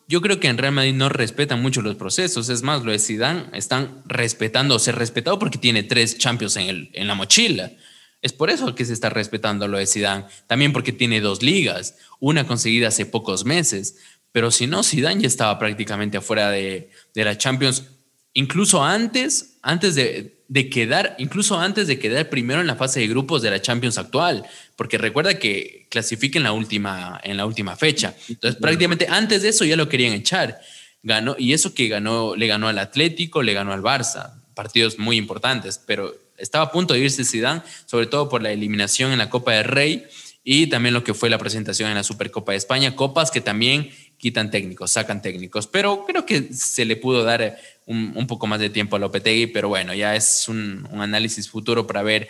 [0.07, 2.49] Yo creo que en Real Madrid no respetan mucho los procesos.
[2.49, 6.89] Es más, lo de Zidane están respetando, se respetado porque tiene tres Champions en, el,
[6.93, 7.71] en la mochila.
[8.19, 10.25] Es por eso que se está respetando lo de Zidane.
[10.47, 13.97] También porque tiene dos ligas, una conseguida hace pocos meses.
[14.31, 17.85] Pero si no, Zidane ya estaba prácticamente afuera de, la Champions,
[18.33, 23.41] incluso antes, antes de, quedar, incluso antes de quedar primero en la fase de grupos
[23.41, 28.15] de la Champions actual, porque recuerda que clasifica en la última, en la última fecha.
[28.27, 30.59] Entonces, prácticamente antes de eso ya lo querían echar.
[31.01, 35.15] Ganó, y eso que ganó, le ganó al Atlético, le ganó al Barça, partidos muy
[35.15, 39.29] importantes, pero estaba a punto de irse Zidane, sobre todo por la eliminación en la
[39.29, 40.05] Copa del Rey
[40.43, 43.91] y también lo que fue la presentación en la Supercopa de España, copas que también
[44.19, 48.69] quitan técnicos, sacan técnicos, pero creo que se le pudo dar un, poco más de
[48.69, 52.27] tiempo a Lopetegui, pero bueno, ya es un, análisis futuro para ver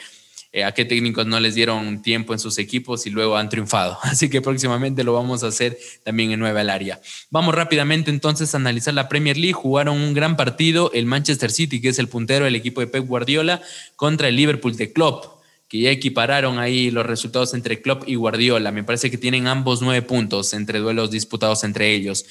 [0.54, 3.98] eh, a qué técnicos no les dieron tiempo en sus equipos y luego han triunfado.
[4.04, 7.02] Así que próximamente lo vamos a hacer también en Nueva al área.
[7.32, 9.54] Vamos rápidamente entonces a analizar la Premier League.
[9.54, 13.06] Jugaron un gran partido el Manchester City, que es el puntero del equipo de Pep
[13.06, 13.62] Guardiola,
[13.96, 15.39] contra el Liverpool de Klopp
[15.70, 18.72] que ya equipararon ahí los resultados entre Klopp y Guardiola.
[18.72, 22.26] Me parece que tienen ambos nueve puntos entre duelos disputados entre ellos.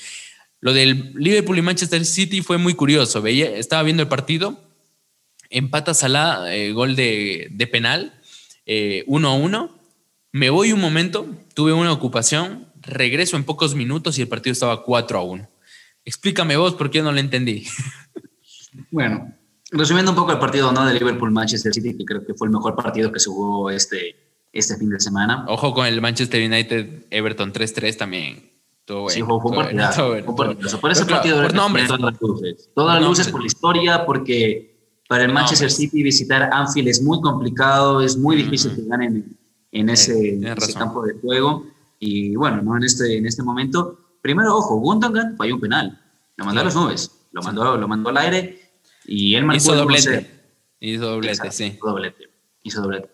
[0.60, 3.22] Lo del Liverpool y Manchester City fue muy curioso.
[3.22, 4.60] Veía, estaba viendo el partido,
[5.50, 8.18] empata Salah, eh, gol de, penal, 1
[8.66, 9.78] eh, a 1.
[10.32, 14.82] Me voy un momento, tuve una ocupación, regreso en pocos minutos y el partido estaba
[14.82, 15.48] 4 a 1.
[16.04, 17.66] Explícame vos porque yo no lo entendí.
[18.90, 19.34] Bueno,
[19.70, 20.84] resumiendo un poco el partido ¿no?
[20.84, 24.16] de Liverpool-Manchester City, que creo que fue el mejor partido que se jugó este,
[24.52, 25.44] este fin de semana.
[25.48, 28.50] Ojo con el Manchester United-Everton 3-3 también.
[28.84, 30.80] Todo sí, fue un partido.
[30.80, 31.86] Por ese partido por nombre.
[31.86, 32.70] todas las luces.
[32.74, 37.20] Todas las luces por la historia, porque para el Manchester City visitar Anfield es muy
[37.20, 39.36] complicado, es muy difícil que ganen
[39.72, 41.66] en ese, ese campo de juego.
[42.00, 42.76] Y bueno, ¿no?
[42.76, 46.00] en, este, en este momento, primero, ojo, Gundogan falló un penal.
[46.36, 48.57] Lo mandó a las nubes, lo mandó, lo mandó al aire
[49.08, 50.30] y él marcó Hizo doblete.
[50.80, 51.64] Hizo doblete, sí.
[51.64, 52.24] Hizo doblete.
[52.62, 53.10] Hizo doblete.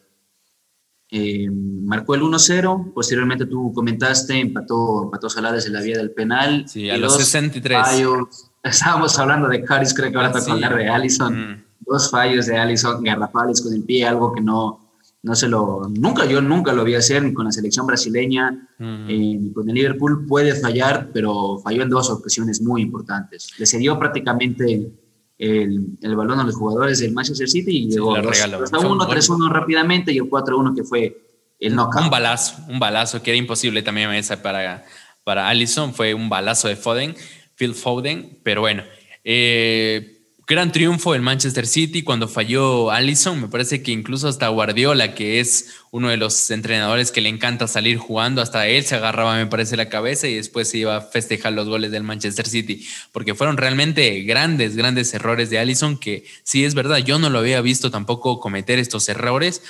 [1.11, 6.65] Eh, marcó el 1-0, posteriormente tú comentaste, empató, empató Salades en la vía del penal.
[6.67, 7.79] Sí, a los 63.
[7.79, 8.51] Fallos.
[8.65, 11.53] Estábamos hablando de Caris, creo que ahora ah, toca hablar de Allison.
[11.53, 11.65] Mm.
[11.87, 16.25] Dos fallos de Allison, garrafales con el pie, algo que no, no se lo, nunca,
[16.25, 19.09] yo nunca lo vi hacer ni con la selección brasileña, mm.
[19.09, 20.27] eh, ni con el Liverpool.
[20.27, 23.51] Puede fallar, pero falló en dos ocasiones muy importantes.
[23.59, 24.91] Le cedió prácticamente
[25.39, 30.13] el, el, balón a los jugadores del Manchester City y llegó sí, 1 3-1 rápidamente
[30.13, 31.17] y el 4-1 que fue
[31.59, 32.05] el knockout.
[32.05, 34.11] Un balazo, un balazo que era imposible también
[34.43, 34.85] para,
[35.25, 37.15] para Allison, fue un balazo de Foden,
[37.57, 38.85] Phil Foden, pero bueno.
[39.25, 40.14] Eh,
[40.47, 43.41] gran triunfo del Manchester City cuando falló Allison.
[43.41, 47.67] Me parece que incluso hasta Guardiola, que es uno de los entrenadores que le encanta
[47.67, 51.01] salir jugando, hasta él se agarraba, me parece, la cabeza y después se iba a
[51.01, 56.25] festejar los goles del Manchester City, porque fueron realmente grandes, grandes errores de Allison, que
[56.43, 59.63] sí es verdad, yo no lo había visto tampoco cometer estos errores.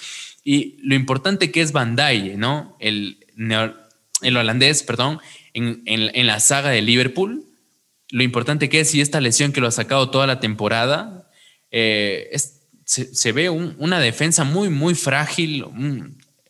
[0.43, 1.97] Y lo importante que es Van
[2.37, 2.77] ¿no?
[2.79, 3.19] El,
[4.21, 5.21] el holandés, perdón,
[5.55, 7.45] en, en la saga de Liverpool
[8.11, 11.31] lo importante que es y esta lesión que lo ha sacado toda la temporada,
[11.71, 12.31] eh,
[12.85, 15.65] se, ve una defensa muy, muy frágil,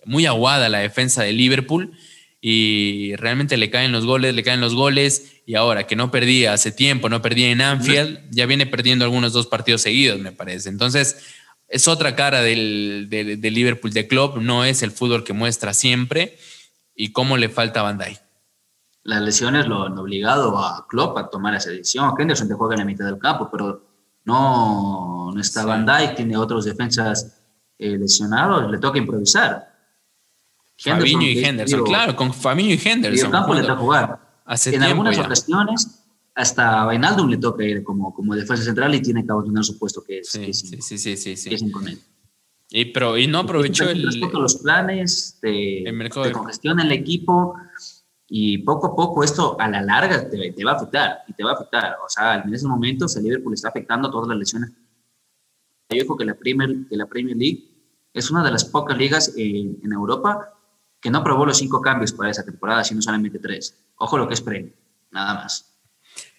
[0.05, 1.93] muy aguada la defensa de Liverpool
[2.41, 6.53] y realmente le caen los goles, le caen los goles y ahora que no perdía
[6.53, 10.69] hace tiempo, no perdía en Anfield, ya viene perdiendo algunos dos partidos seguidos, me parece.
[10.69, 11.17] Entonces,
[11.69, 16.37] es otra cara del, Liverpool de club, no es el fútbol que muestra siempre
[16.95, 17.99] y cómo le falta a Van
[19.05, 22.13] las lesiones lo han obligado a Klopp a tomar esa decisión.
[22.19, 23.83] Henderson te juega en la mitad del campo, pero
[24.25, 27.41] no, no está Van Dijk, tiene otros defensas
[27.79, 29.73] eh, lesionados, le toca improvisar.
[30.77, 33.27] Fabinho y Henderson, claro, con Fabinho y Henderson.
[33.27, 34.19] el campo le toca jugar.
[34.67, 39.31] en algunas ocasiones, hasta Vainaldum le toca ir como, como defensa central y tiene que
[39.31, 41.57] abandonar su puesto que es, sí, sí, sí, sí, sí, sí.
[42.71, 44.03] Y, pero, y no aprovechó el...
[44.03, 47.55] Respecto a los planes de, de congestión en el equipo,
[48.29, 51.45] y poco a poco esto a la larga te, te, va a afectar y te
[51.45, 51.97] va a afectar.
[52.05, 54.71] O sea, en ese momento el Liverpool está afectando todas las lesiones.
[55.91, 57.65] Yo digo que la Premier, que la Premier League
[58.13, 60.55] es una de las pocas ligas en, en Europa
[61.01, 63.77] que no aprobó los cinco cambios para esa temporada, sino solamente tres.
[63.97, 64.75] Ojo lo que es Premier,
[65.11, 65.75] nada más.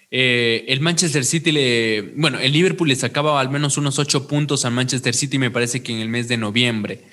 [0.09, 2.13] Eh, el Manchester City le.
[2.15, 5.83] Bueno, el Liverpool le sacaba al menos unos ocho puntos al Manchester City, me parece
[5.83, 7.03] que en el mes de noviembre.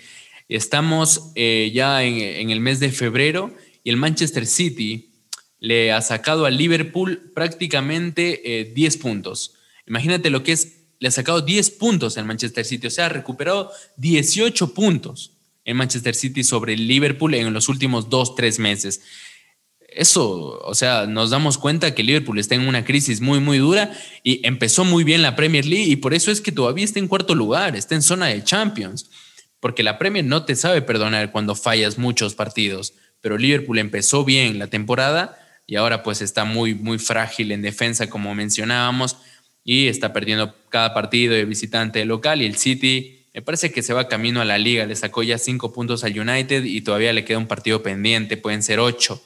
[0.49, 3.55] Estamos eh, ya en, en, el mes de febrero
[3.85, 5.11] y el Manchester City
[5.59, 9.55] le ha sacado al Liverpool prácticamente 10 eh, puntos.
[9.87, 13.11] Imagínate lo que es, le ha sacado 10 puntos al Manchester City, o sea, ha
[13.11, 15.33] recuperado 18 puntos
[15.65, 19.03] en Manchester City sobre el Liverpool en los últimos 2, 3 meses.
[19.89, 23.93] Eso, o sea, nos damos cuenta que Liverpool está en una crisis muy, muy dura
[24.23, 27.09] y empezó muy bien la Premier League y por eso es que todavía está en
[27.09, 29.11] cuarto lugar, está en zona de Champions,
[29.61, 34.59] porque la Premier no te sabe perdonar cuando fallas muchos partidos pero Liverpool empezó bien
[34.59, 39.17] la temporada y ahora pues está muy, muy frágil en defensa, como mencionábamos,
[39.65, 43.95] y está perdiendo cada partido de visitante local y el City me parece que se
[43.95, 47.25] va camino a la liga, le sacó ya cinco puntos al United y todavía le
[47.25, 49.23] queda un partido pendiente, pueden ser ocho.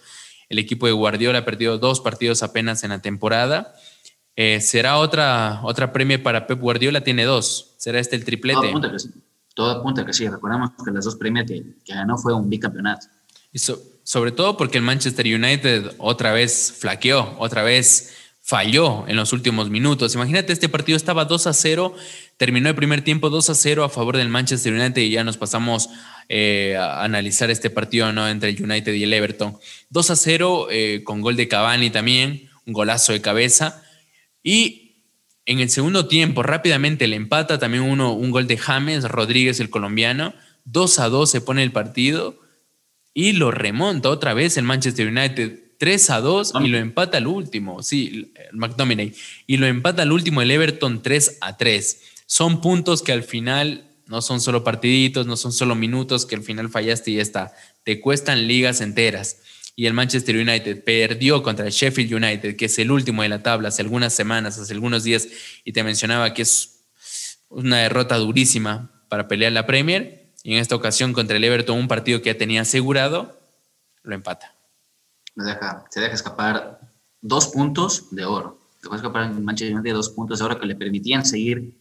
[0.48, 3.74] El equipo de Guardiola ha perdido dos partidos apenas en la temporada.
[4.36, 7.02] Eh, ¿Será otra, otra premio para Pep Guardiola?
[7.02, 7.74] Tiene dos.
[7.78, 8.60] ¿Será este el triplete?
[8.60, 9.08] Todo apunta que sí.
[10.06, 10.28] Que sí.
[10.28, 13.08] Recordamos que las dos premios que, que ganó fue un bicampeonato.
[13.58, 18.14] Sobre todo porque el Manchester United otra vez flaqueó, otra vez
[18.46, 20.14] falló en los últimos minutos.
[20.14, 21.96] Imagínate, este partido estaba 2 a 0,
[22.36, 25.36] terminó el primer tiempo 2 a 0 a favor del Manchester United y ya nos
[25.36, 25.88] pasamos
[26.28, 28.28] eh, a analizar este partido ¿no?
[28.28, 29.58] entre el United y el Everton.
[29.90, 33.82] 2 a 0 eh, con gol de Cavani también, un golazo de cabeza.
[34.44, 35.02] Y
[35.44, 39.70] en el segundo tiempo rápidamente le empata también uno, un gol de James Rodríguez, el
[39.70, 40.34] colombiano
[40.66, 42.38] 2 a 2 se pone el partido
[43.16, 47.26] y lo remonta otra vez el Manchester United 3 a 2 y lo empata al
[47.26, 49.14] último, sí, el McDominay,
[49.46, 52.02] y lo empata al último el Everton 3 a 3.
[52.26, 56.42] Son puntos que al final no son solo partiditos, no son solo minutos que al
[56.42, 59.38] final fallaste y ya está, te cuestan ligas enteras.
[59.74, 63.42] Y el Manchester United perdió contra el Sheffield United, que es el último de la
[63.42, 65.26] tabla hace algunas semanas, hace algunos días,
[65.64, 66.84] y te mencionaba que es
[67.48, 71.88] una derrota durísima para pelear la Premier y en esta ocasión contra el Everton, un
[71.88, 73.36] partido que ya tenía asegurado,
[74.04, 74.54] lo empata.
[75.36, 76.78] Se deja, se deja escapar
[77.20, 78.56] dos puntos de oro.
[78.80, 81.76] Se deja escapar en Manchester United dos puntos de oro que le permitían seguir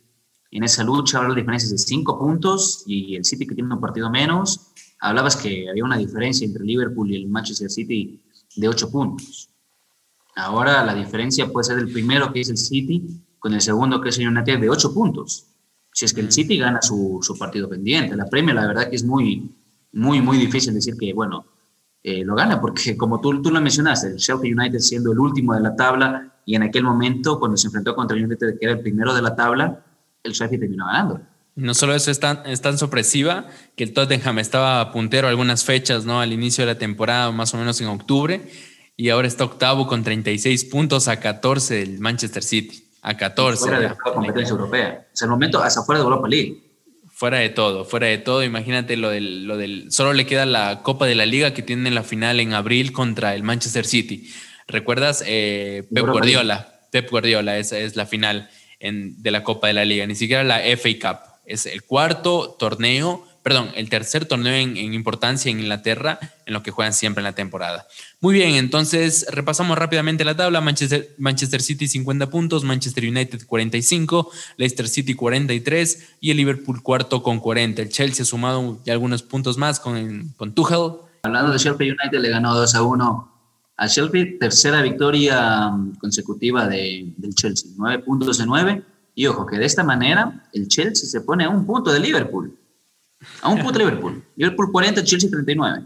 [0.50, 1.20] en esa lucha.
[1.20, 4.72] Ahora la diferencia es de cinco puntos y el City que tiene un partido menos.
[5.00, 8.20] Hablabas que había una diferencia entre Liverpool y el Manchester City
[8.56, 9.52] de ocho puntos.
[10.36, 14.10] Ahora la diferencia puede ser del primero que es el City con el segundo que
[14.10, 15.55] es el United de ocho puntos
[15.96, 18.18] si es que el City gana su, su, partido pendiente.
[18.18, 19.50] La Premier, la verdad que es muy,
[19.94, 21.46] muy, muy difícil decir que, bueno,
[22.04, 25.54] eh, lo gana, porque como tú, tú lo mencionaste, el Sheffield United siendo el último
[25.54, 28.74] de la tabla y en aquel momento, cuando se enfrentó contra el United, que era
[28.74, 29.86] el primero de la tabla,
[30.22, 31.22] el Sheffield terminó ganando.
[31.56, 36.04] No solo eso es tan, es tan sorpresiva que el Tottenham estaba puntero algunas fechas,
[36.04, 36.20] ¿no?
[36.20, 38.52] Al inicio de la temporada, más o menos en octubre,
[38.98, 43.60] y ahora está octavo con 36 puntos a 14 del Manchester City a 14.
[43.62, 45.08] Fuera de la competencia europea.
[45.14, 46.64] Es el momento hasta fuera de Europa League.
[47.14, 48.44] Fuera de todo, fuera de todo.
[48.44, 49.92] Imagínate lo del, lo del.
[49.92, 53.36] Solo le queda la Copa de la Liga que tiene la final en abril contra
[53.36, 54.34] el Manchester City.
[54.68, 55.24] ¿Recuerdas?
[55.28, 56.82] Eh, Pep Guardiola.
[56.92, 60.08] Pep Guardiola, esa es la final en, de la Copa de la Liga.
[60.08, 61.20] Ni siquiera la FA Cup.
[61.46, 66.72] Es el cuarto torneo perdón, el tercer torneo en, importancia en Inglaterra, en lo que
[66.72, 67.86] juegan siempre en la temporada.
[68.20, 70.62] Muy bien, entonces repasamos rápidamente la tabla.
[70.62, 77.40] Manchester, City 50 puntos, Manchester United 45, Leicester City 43 y el Liverpool cuarto con
[77.40, 77.84] 40.
[77.84, 80.94] El Chelsea ha sumado ya algunos puntos más con, con Tuchel.
[81.22, 83.32] Hablando de Sheffield United, le ganó 2 a 1
[83.78, 88.84] a Sheffield, tercera victoria um, consecutiva de, del Chelsea, 9 puntos de 9.
[89.14, 92.58] Y ojo, que de esta manera el Chelsea se pone a un punto de Liverpool.
[93.42, 94.24] A un punto Liverpool.
[94.36, 95.84] Liverpool 40, Chelsea 39.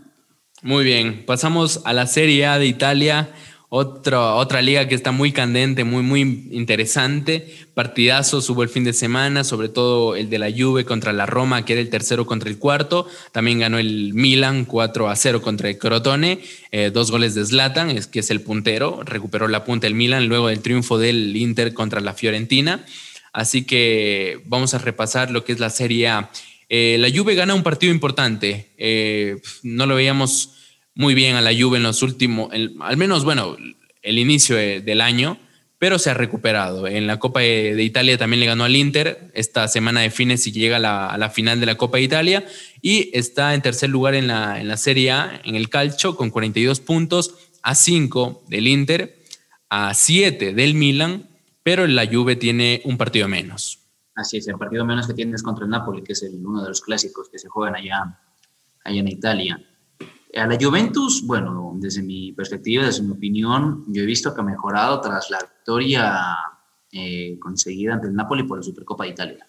[0.61, 3.29] Muy bien, pasamos a la Serie A de Italia,
[3.69, 7.47] otra, otra liga que está muy candente, muy, muy interesante.
[7.75, 11.63] Partidazos hubo el fin de semana, sobre todo el de la Juve contra la Roma,
[11.63, 13.07] que era el tercero contra el cuarto.
[13.31, 16.39] También ganó el Milan 4 a 0 contra el Crotone,
[16.71, 19.01] eh, dos goles de Zlatan, es, que es el puntero.
[19.05, 22.83] Recuperó la punta el Milan luego del triunfo del Inter contra la Fiorentina.
[23.31, 26.31] Así que vamos a repasar lo que es la Serie A.
[26.69, 28.73] Eh, la Juve gana un partido importante.
[28.77, 30.53] Eh, no lo veíamos
[30.93, 33.57] muy bien a la Juve en los últimos, al menos, bueno,
[34.01, 35.39] el inicio del año,
[35.79, 36.87] pero se ha recuperado.
[36.87, 39.31] En la Copa de, Italia también le ganó al Inter.
[39.33, 42.45] Esta semana de fines y llega a la, final de la Copa de Italia
[42.81, 46.29] y está en tercer lugar en la, en la Serie A, en el calcio, con
[46.29, 49.17] 42 puntos, a 5 del Inter,
[49.69, 51.29] a 7 del Milan,
[51.63, 53.79] pero la Juve tiene un partido menos.
[54.19, 56.67] Así es, el partido menos que tienes contra el Napoli, que es el, uno de
[56.67, 58.19] los clásicos que se juegan allá,
[58.83, 59.65] allá en Italia.
[60.35, 64.43] A la Juventus, bueno, desde mi perspectiva, desde mi opinión, yo he visto que ha
[64.43, 66.35] mejorado tras la victoria
[66.91, 69.47] eh, conseguida ante el Napoli por la Supercopa de Italia.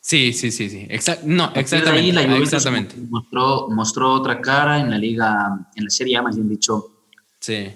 [0.00, 0.86] Sí, sí, sí, sí.
[1.24, 1.90] no, exactamente.
[1.90, 2.96] Ahí la Juventus exactamente.
[3.10, 7.08] Mostró, mostró otra cara en la liga, en la Serie A, más bien dicho.
[7.40, 7.68] Sí.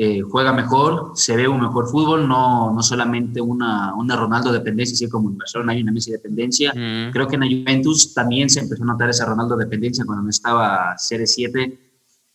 [0.00, 4.94] Eh, juega mejor, se ve un mejor fútbol, no, no solamente una, una Ronaldo dependencia,
[4.94, 6.70] así como en Barcelona hay una Messi dependencia.
[7.12, 10.30] Creo que en la Juventus también se empezó a notar esa Ronaldo dependencia cuando no
[10.30, 11.80] estaba Serie 7.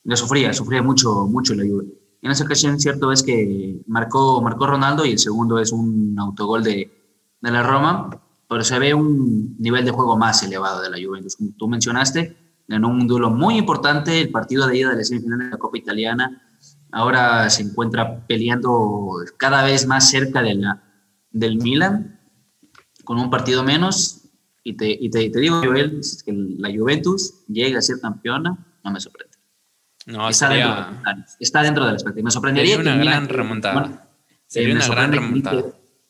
[0.03, 1.85] Le sufría, sufría mucho, mucho la Juve.
[2.21, 6.65] En esa ocasión, cierto es que marcó, marcó Ronaldo y el segundo es un autogol
[6.65, 6.91] de,
[7.39, 8.09] de la Roma,
[8.49, 11.37] pero se ve un nivel de juego más elevado de la Juventus.
[11.37, 12.35] Como tú mencionaste,
[12.67, 15.77] en un duelo muy importante, el partido de ida de la semifinal de la Copa
[15.77, 16.49] Italiana
[16.93, 20.83] ahora se encuentra peleando cada vez más cerca de la,
[21.31, 22.19] del Milan,
[23.03, 24.19] con un partido menos.
[24.63, 28.91] Y te, y te, te digo, Joel, que la Juventus llega a ser campeona, no
[28.91, 29.33] me sorprende.
[30.05, 32.25] No, está, sería, dentro, está dentro de la expectativa.
[32.25, 34.09] Me sorprendería sería una que gran remontada.
[34.45, 35.63] sería una gran remontada.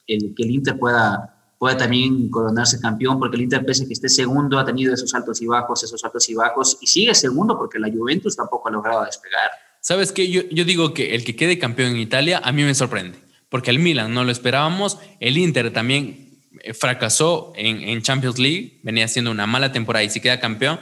[0.06, 3.94] Que el, que el Inter pueda, pueda también coronarse campeón, porque el Inter, pese que
[3.94, 7.58] esté segundo, ha tenido esos altos y bajos, esos altos y bajos, y sigue segundo
[7.58, 9.50] porque la Juventus tampoco ha logrado despegar.
[9.84, 10.30] ¿Sabes qué?
[10.32, 13.18] Yo, yo digo que el que quede campeón en Italia a mí me sorprende,
[13.50, 18.80] porque el Milan no lo esperábamos, el Inter también eh, fracasó en, en Champions League,
[18.82, 20.80] venía haciendo una mala temporada y si queda campeón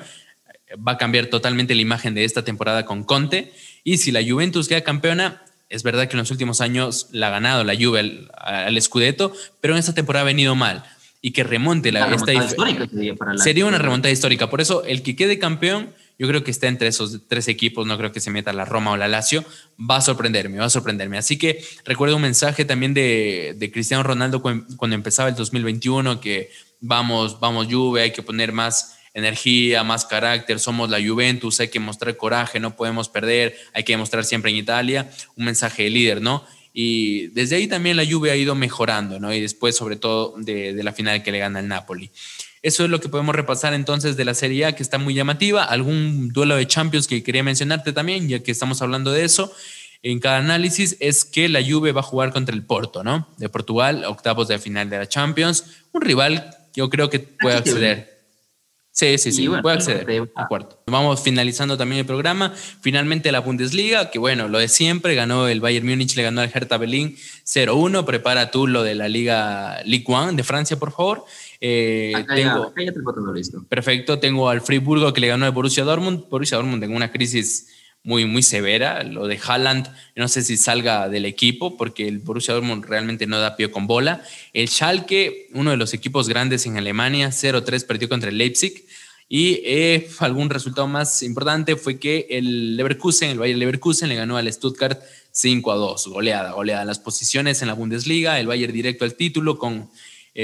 [0.87, 3.51] va a cambiar totalmente la imagen de esta temporada con Conte.
[3.83, 7.31] Y si la Juventus queda campeona, es verdad que en los últimos años la ha
[7.31, 10.83] ganado la Juve al, al Scudetto, pero en esta temporada ha venido mal.
[11.21, 14.49] y que remonte la, esta histórica sería, para la, sería una remontada histórica.
[14.49, 17.97] Por eso, el que quede campeón, yo creo que está entre esos tres equipos, no
[17.97, 19.43] creo que se meta la Roma o la Lazio,
[19.79, 21.17] va a sorprenderme, va a sorprenderme.
[21.17, 27.39] Así que recuerdo un mensaje también de, Cristiano Ronaldo cuando, empezaba el 2021, que vamos,
[27.39, 32.15] vamos Juve, hay que poner más energía, más carácter, somos la Juventus, hay que mostrar
[32.15, 36.45] coraje, no podemos perder, hay que demostrar siempre en Italia, un mensaje de líder, ¿no?
[36.73, 39.33] Y desde ahí también la Juve ha ido mejorando, ¿no?
[39.33, 42.11] Y después, sobre todo, de la final que le gana el Napoli.
[42.63, 45.63] Eso es lo que podemos repasar entonces de la Serie A, que está muy llamativa.
[45.63, 49.51] Algún duelo de Champions que quería mencionarte también, ya que estamos hablando de eso
[50.03, 53.27] en cada análisis es que la Juve va a jugar contra el Porto, ¿no?
[53.37, 55.65] De Portugal, octavos de final de la Champions.
[55.91, 58.10] Un rival yo creo que puede acceder.
[58.93, 60.81] Sí, sí, sí, puede acceder a cuarto.
[60.85, 62.53] Vamos finalizando también el programa.
[62.81, 66.51] Finalmente la Bundesliga, que bueno, lo de siempre, ganó el Bayern Múnich, le ganó al
[66.53, 67.15] Hertha Berlín
[67.45, 68.03] 0-1.
[68.03, 71.23] Prepara tú lo de la Liga Ligue 1 de Francia, por favor.
[71.61, 73.63] Eh, tengo, ya, tengo todo listo.
[73.69, 76.27] Perfecto, tengo al Friburgo que le ganó al Borussia Dortmund.
[76.29, 77.67] Borussia Dortmund en una crisis
[78.03, 79.03] muy, muy severa.
[79.03, 83.39] Lo de Haaland, no sé si salga del equipo, porque el Borussia Dortmund realmente no
[83.39, 84.23] da pie con bola.
[84.53, 88.85] El Schalke, uno de los equipos grandes en Alemania, 0-3 perdió contra el Leipzig.
[89.33, 94.35] Y eh, algún resultado más importante fue que el Leverkusen, el Bayern Leverkusen, le ganó
[94.35, 94.99] al Stuttgart
[95.31, 96.07] 5 a 2.
[96.07, 96.83] Goleada, goleada.
[96.83, 99.89] Las posiciones en la Bundesliga, el Bayern directo al título con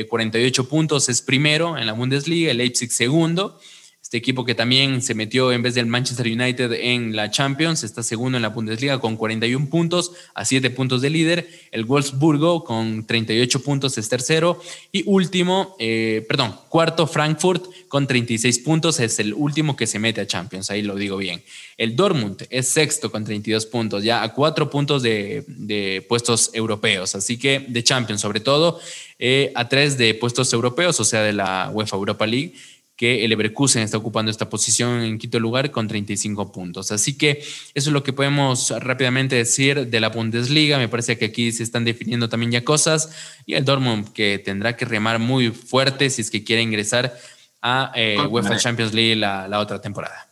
[0.09, 3.59] 48 eh, puntos es primero en la Bundesliga, el Leipzig segundo.
[4.07, 8.03] Este equipo que también se metió en vez del Manchester United en la Champions, está
[8.03, 11.49] segundo en la Bundesliga con 41 puntos, a 7 puntos de líder.
[11.71, 14.61] El Wolfsburgo con 38 puntos es tercero.
[14.93, 20.21] Y último, eh, perdón, cuarto Frankfurt con 36 puntos, es el último que se mete
[20.21, 21.43] a Champions, ahí lo digo bien.
[21.75, 27.37] El Dortmund es sexto con 32 puntos, ya a 4 puntos de, puestos europeos, así
[27.37, 28.79] que de Champions sobre todo,
[29.19, 32.53] eh, a 3 de puestos europeos, o sea, de la UEFA Europa League
[32.97, 36.91] que el Leverkusen está ocupando esta posición en quinto lugar con 35 puntos.
[36.91, 37.43] Así que
[37.75, 40.79] eso es lo que podemos rápidamente decir de la Bundesliga.
[40.79, 43.37] Me parece que aquí se están definiendo también ya cosas.
[43.45, 47.15] Y el Dortmund que tendrá que remar muy fuerte si es que quiere ingresar
[47.61, 50.27] a eh, UEFA Champions League la, otra temporada.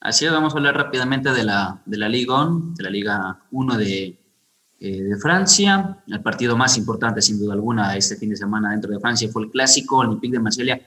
[0.00, 3.42] Así es, vamos a hablar rápidamente de la, de la Liga 1, de la Liga
[3.50, 4.18] 1 de,
[4.80, 6.02] eh, de Francia.
[6.06, 9.44] El partido más importante, sin duda alguna, este fin de semana dentro de Francia fue
[9.44, 10.80] el clásico Olympique de Marsella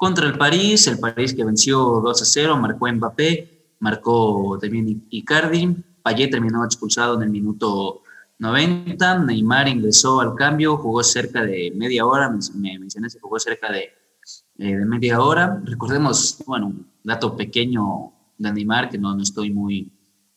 [0.00, 5.76] contra el París, el París que venció 2 a 0, marcó Mbappé, marcó también Icardi,
[6.02, 8.00] Payet terminó expulsado en el minuto
[8.38, 13.70] 90, Neymar ingresó al cambio, jugó cerca de media hora, me mencioné que jugó cerca
[13.70, 13.90] de,
[14.56, 15.60] eh, de, media hora.
[15.66, 19.92] Recordemos, bueno, un dato pequeño de Neymar que no, no estoy muy,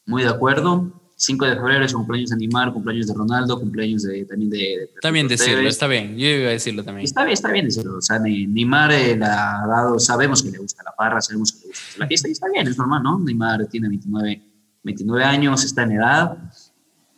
[0.06, 0.92] muy de acuerdo.
[1.24, 4.90] 5 de febrero es cumpleaños de Neymar, cumpleaños de Ronaldo, cumpleaños de, también de...
[4.96, 7.06] está bien decirlo, está bien, yo iba a decirlo también.
[7.06, 10.84] Está bien, está bien decirlo, o sea, Neymar eh, ha dado, sabemos que le gusta
[10.84, 13.20] la parra, sabemos que le gusta la fiesta y está bien, es normal, ¿no?
[13.20, 14.42] Neymar tiene 29,
[14.84, 16.38] 29 años, está en edad,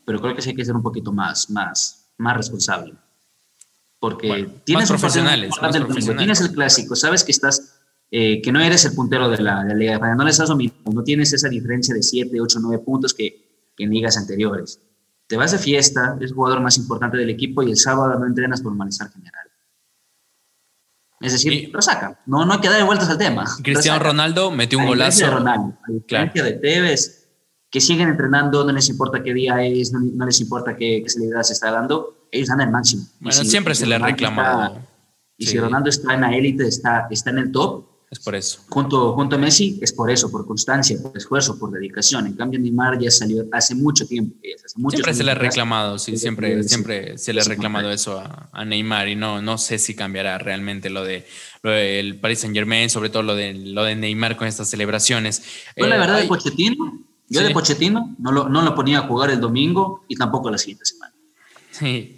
[0.05, 2.93] pero creo que sí hay que ser un poquito más, más, más responsable.
[3.99, 5.51] Porque tienes más profesionales,
[6.17, 7.71] tienes el clásico, sabes que estás...
[8.11, 10.29] Eh, que no eres el puntero de la, de la Liga de España, no le
[10.29, 13.44] estás dominando, no tienes esa diferencia de 7, 8, 9 puntos que
[13.77, 14.81] en ligas anteriores.
[15.27, 18.61] Te vas de fiesta, es jugador más importante del equipo y el sábado no entrenas
[18.61, 19.47] por malestar general.
[21.21, 22.19] Es decir, lo saca.
[22.25, 23.45] No, no hay que dar vueltas al tema.
[23.63, 25.25] Cristiano Ronaldo metió un golazo.
[25.25, 27.29] De Ronaldo, a diferencia de Tevez,
[27.71, 31.43] que siguen entrenando, no les importa qué día es, no, les importa qué, qué, celebridad
[31.43, 33.05] se está dando, ellos dan el máximo.
[33.19, 34.79] Bueno, siempre se les reclamado.
[35.37, 38.61] y si Ronaldo está en la élite, está, está en el top, es por eso.
[38.69, 42.27] Junto, junto a Messi es por eso, por constancia, por esfuerzo, por dedicación.
[42.27, 44.35] En cambio, Neymar ya salió hace mucho tiempo.
[44.89, 49.07] siempre se le ha reclamado, sí, siempre, siempre se le ha reclamado eso a, Neymar
[49.09, 51.25] y no, no sé si cambiará realmente lo de,
[51.63, 55.43] el Paris Saint Germain, sobre todo lo de, lo de Neymar con estas celebraciones.
[55.75, 59.31] Pues la verdad, de Pochettino, yo de Pochettino no lo, no lo ponía a jugar
[59.31, 61.13] el domingo y tampoco la siguiente semana.
[61.71, 62.17] Sí.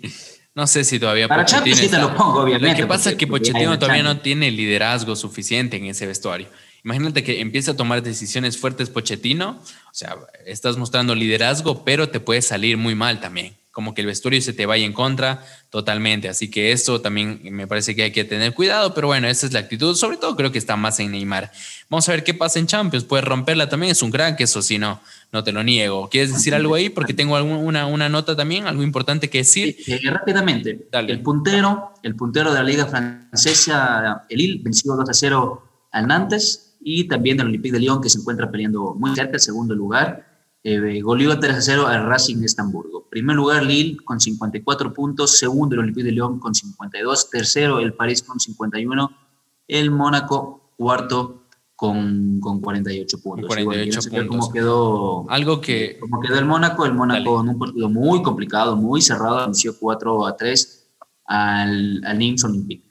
[0.58, 2.70] No sé si todavía Para Pochettino sí te lo pongo, obviamente.
[2.70, 6.48] Lo que pasa es que Pochettino todavía no tiene liderazgo suficiente en ese vestuario.
[6.84, 10.16] Imagínate que empieza a tomar decisiones fuertes Pochettino, o sea,
[10.48, 14.54] estás mostrando liderazgo, pero te puede salir muy mal también como que el vestuario se
[14.54, 16.28] te vaya en contra totalmente.
[16.30, 19.54] Así que eso también me parece que hay que tener cuidado, pero bueno, esa es
[19.54, 19.96] la actitud.
[19.96, 21.52] Sobre todo creo que está más en Neymar.
[21.88, 23.06] Vamos a ver qué pasa en Champions.
[23.06, 25.00] Puede romperla también, es un crack, eso sí, no,
[25.32, 26.10] no te lo niego.
[26.10, 26.90] ¿Quieres decir algo ahí?
[26.90, 29.78] Porque tengo alguna, una nota también, algo importante que decir.
[29.86, 35.14] Eh, rápidamente, el puntero, el puntero de la Liga Francesa, el Lille, venció 2 a
[35.14, 39.34] 0 al Nantes y también el Olympique de Lyon, que se encuentra peleando muy cerca,
[39.34, 40.37] el segundo lugar.
[40.70, 45.38] Eh, goleó 3 a 0 al Racing de Estamburgo Primer lugar, Lille con 54 puntos.
[45.38, 47.30] Segundo, el Olympique de Lyon con 52.
[47.30, 49.10] Tercero, el París con 51.
[49.66, 51.44] El Mónaco, cuarto,
[51.74, 53.48] con, con 48 puntos.
[53.48, 54.28] 48 puntos.
[54.28, 56.00] Cómo quedó, Algo que...
[56.02, 56.86] Cómo quedó el Mónaco.
[56.86, 60.88] El Mónaco en un partido muy complicado, muy cerrado, anunció 4 a 3
[61.28, 62.84] al, al Nîmes Olympique.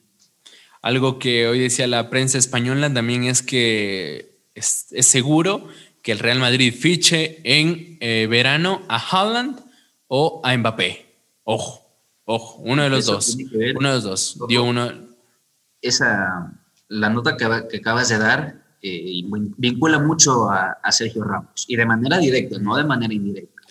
[0.80, 5.68] Algo que hoy decía la prensa española también es que es, es seguro
[6.06, 9.58] que el Real Madrid fiche en eh, verano a Haaland
[10.06, 11.04] o a Mbappé.
[11.42, 11.82] Ojo,
[12.24, 13.36] ojo, uno de los dos.
[13.76, 14.38] Uno de los dos.
[14.46, 14.88] Dio uno.
[15.82, 16.52] Esa,
[16.86, 19.20] la nota que, que acabas de dar eh,
[19.56, 23.62] vincula mucho a, a, Sergio Ramos y de manera directa, no de manera indirecta.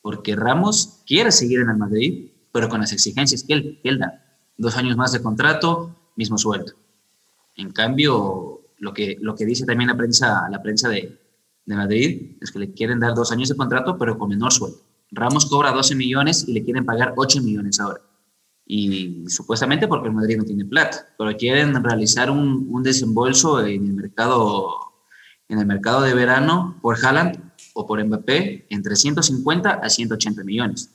[0.00, 3.98] Porque Ramos quiere seguir en el Madrid, pero con las exigencias que él, que él
[3.98, 4.24] da.
[4.56, 6.72] Dos años más de contrato, mismo sueldo.
[7.54, 11.25] En cambio, lo que, lo que dice también la prensa, la prensa de,
[11.66, 14.78] de Madrid es que le quieren dar dos años de contrato, pero con menor sueldo.
[15.10, 18.00] Ramos cobra 12 millones y le quieren pagar 8 millones ahora.
[18.64, 23.86] Y supuestamente porque el Madrid no tiene plata, pero quieren realizar un, un desembolso en
[23.86, 24.86] el mercado
[25.48, 30.90] en el mercado de verano por Haaland o por Mbappé entre 150 a 180 millones.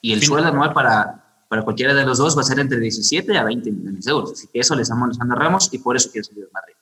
[0.00, 3.36] Y el sueldo anual para, para cualquiera de los dos va a ser entre 17
[3.36, 4.32] a 20 millones de euros.
[4.32, 6.74] Así que eso le estamos molestando a Ramos y por eso quiere salir del Madrid.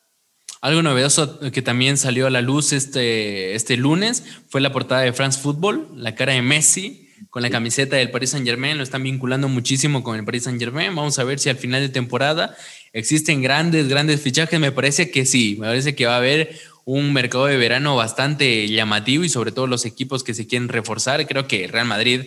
[0.61, 5.13] Algo novedoso que también salió a la luz este, este lunes fue la portada de
[5.13, 9.03] France Football, la cara de Messi con la camiseta del Paris Saint Germain, lo están
[9.03, 10.95] vinculando muchísimo con el Paris Saint Germain.
[10.95, 12.57] Vamos a ver si al final de temporada
[12.93, 14.59] existen grandes, grandes fichajes.
[14.61, 18.69] Me parece que sí, me parece que va a haber un mercado de verano bastante
[18.69, 21.27] llamativo y sobre todo los equipos que se quieren reforzar.
[21.27, 22.23] Creo que Real Madrid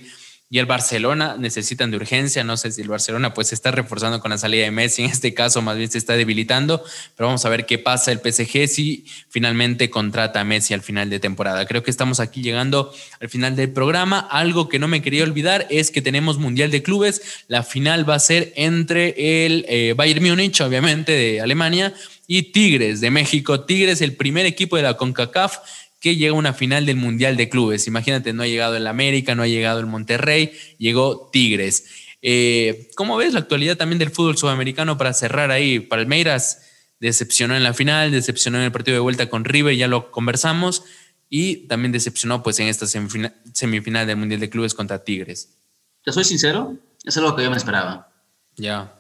[0.52, 2.44] y el Barcelona necesitan de urgencia.
[2.44, 5.12] No sé si el Barcelona pues se está reforzando con la salida de Messi, en
[5.12, 6.84] este caso más bien se está debilitando,
[7.16, 11.10] pero vamos a ver qué pasa el PSG si finalmente contrata a Messi al final
[11.10, 11.66] de temporada.
[11.66, 14.20] Creo que estamos aquí llegando al final del programa.
[14.20, 17.44] Algo que no me quería olvidar es que tenemos Mundial de Clubes.
[17.48, 21.94] La final va a ser entre el eh, Bayern Múnich, obviamente, de Alemania,
[22.32, 23.62] y Tigres de México.
[23.62, 25.58] Tigres, el primer equipo de la CONCACAF
[26.00, 27.88] que llega a una final del Mundial de Clubes.
[27.88, 31.86] Imagínate, no ha llegado el América, no ha llegado el Monterrey, llegó Tigres.
[32.22, 35.80] Eh, ¿Cómo ves la actualidad también del fútbol sudamericano para cerrar ahí?
[35.80, 36.62] Palmeiras
[37.00, 40.84] decepcionó en la final, decepcionó en el partido de vuelta con River, ya lo conversamos,
[41.30, 45.58] y también decepcionó pues en esta semifinal, semifinal del Mundial de Clubes contra Tigres.
[46.04, 48.12] Te soy sincero, es algo que yo me esperaba.
[48.56, 48.96] Ya.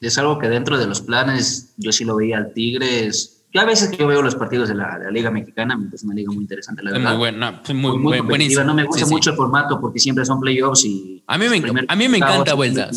[0.00, 3.64] Es algo que dentro de los planes yo sí lo veía al Tigres yo a
[3.64, 6.32] veces que yo veo los partidos de la, de la Liga Mexicana, es una liga
[6.32, 7.10] muy interesante, la verdad.
[7.10, 8.64] Muy buena, muy, muy, buenísima.
[8.64, 9.34] No me gusta sí, mucho sí.
[9.34, 11.22] el formato porque siempre son playoffs y...
[11.28, 12.90] A mí me, a mí me encanta vuelta.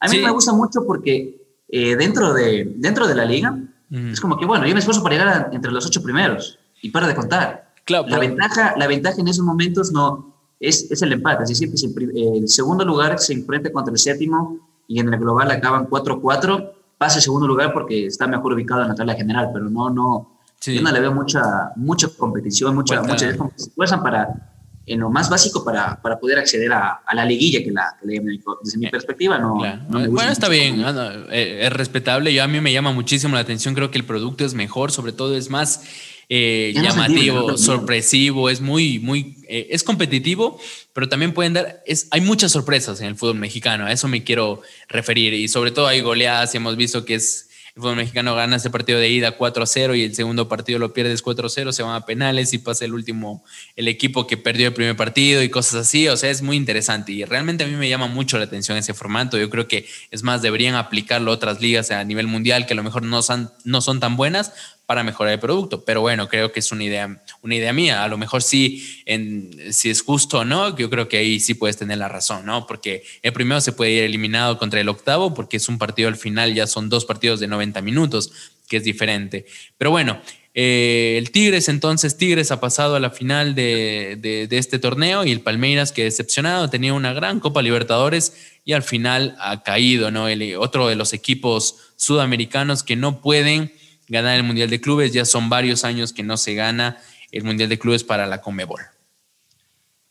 [0.00, 3.52] A mí me gusta mucho porque eh, dentro, de, dentro de la liga
[3.88, 4.10] mm.
[4.10, 6.90] es como que, bueno, yo me esfuerzo para llegar a, entre los ocho primeros y
[6.90, 7.72] para de contar.
[7.86, 11.70] Claro, la, ventaja, la ventaja en esos momentos no es, es el empate, es decir,
[11.70, 15.50] que si el, el segundo lugar se enfrenta contra el séptimo y en el global
[15.50, 16.70] acaban 4-4
[17.04, 20.74] pase segundo lugar porque está mejor ubicado en la tabla general, pero no, no, sí.
[20.74, 24.54] yo no le veo mucha, mucha competición, mucha, bueno, mucha se esfuerzan para,
[24.86, 28.06] en lo más básico para, para poder acceder a, a, la liguilla que la, que
[28.06, 28.22] la
[28.62, 29.82] desde mi perspectiva no, claro.
[29.90, 33.74] no bueno está bien no, es respetable yo a mí me llama muchísimo la atención
[33.74, 35.84] creo que el producto es mejor sobre todo es más
[36.28, 40.58] eh, llamativo, sorpresivo, es muy, muy, eh, es competitivo,
[40.92, 44.24] pero también pueden dar, es, hay muchas sorpresas en el fútbol mexicano, a eso me
[44.24, 48.36] quiero referir, y sobre todo hay goleadas y hemos visto que es el fútbol mexicano
[48.36, 51.96] gana este partido de ida 4-0 y el segundo partido lo pierdes 4-0, se van
[51.96, 53.44] a penales y pasa el último,
[53.74, 56.06] el equipo que perdió el primer partido y cosas así.
[56.06, 58.94] O sea, es muy interesante y realmente a mí me llama mucho la atención ese
[58.94, 59.38] formato.
[59.38, 62.84] Yo creo que es más, deberían aplicarlo otras ligas a nivel mundial que a lo
[62.84, 64.52] mejor no son, no son tan buenas,
[64.86, 65.84] para mejorar el producto.
[65.84, 68.04] Pero bueno, creo que es una idea, una idea mía.
[68.04, 71.54] A lo mejor sí, en, si es justo o no, yo creo que ahí sí
[71.54, 72.66] puedes tener la razón, ¿no?
[72.66, 76.16] Porque el primero se puede ir eliminado contra el octavo porque es un partido al
[76.16, 78.32] final, ya son dos partidos de 90 minutos,
[78.68, 79.46] que es diferente.
[79.78, 80.20] Pero bueno,
[80.56, 85.24] eh, el Tigres, entonces Tigres ha pasado a la final de, de, de, este torneo
[85.24, 90.12] y el Palmeiras, que decepcionado, tenía una gran Copa Libertadores y al final ha caído,
[90.12, 90.28] ¿no?
[90.28, 93.72] El, otro de los equipos sudamericanos que no pueden
[94.08, 95.12] ganar el Mundial de Clubes.
[95.12, 96.98] Ya son varios años que no se gana
[97.32, 98.80] el Mundial de Clubes para la Conmebol.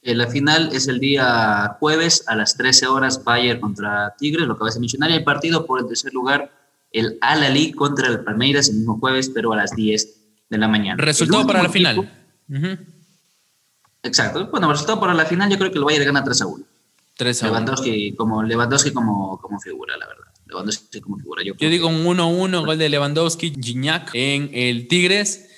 [0.01, 4.57] Eh, la final es el día jueves a las 13 horas, Bayern contra Tigres, lo
[4.57, 6.51] que vas a mencionar, y el partido por el tercer lugar,
[6.91, 10.19] el Al-Ali contra el Palmeiras, el mismo jueves, pero a las 10
[10.49, 11.01] de la mañana.
[11.01, 11.99] Resultado para la equipo, final.
[11.99, 12.79] Uh -huh.
[14.03, 14.49] Exacto.
[14.51, 16.65] Bueno, resultado para la final, yo creo que el Bayern gana 3 a 1.
[17.15, 17.53] 3 a 1.
[17.53, 20.32] Lewandowski como, Lewandowski como, como figura, la verdad.
[20.45, 21.43] Lewandowski como figura.
[21.43, 25.49] Yo, yo digo un 1-1, gol de Lewandowski, Gignac en el Tigres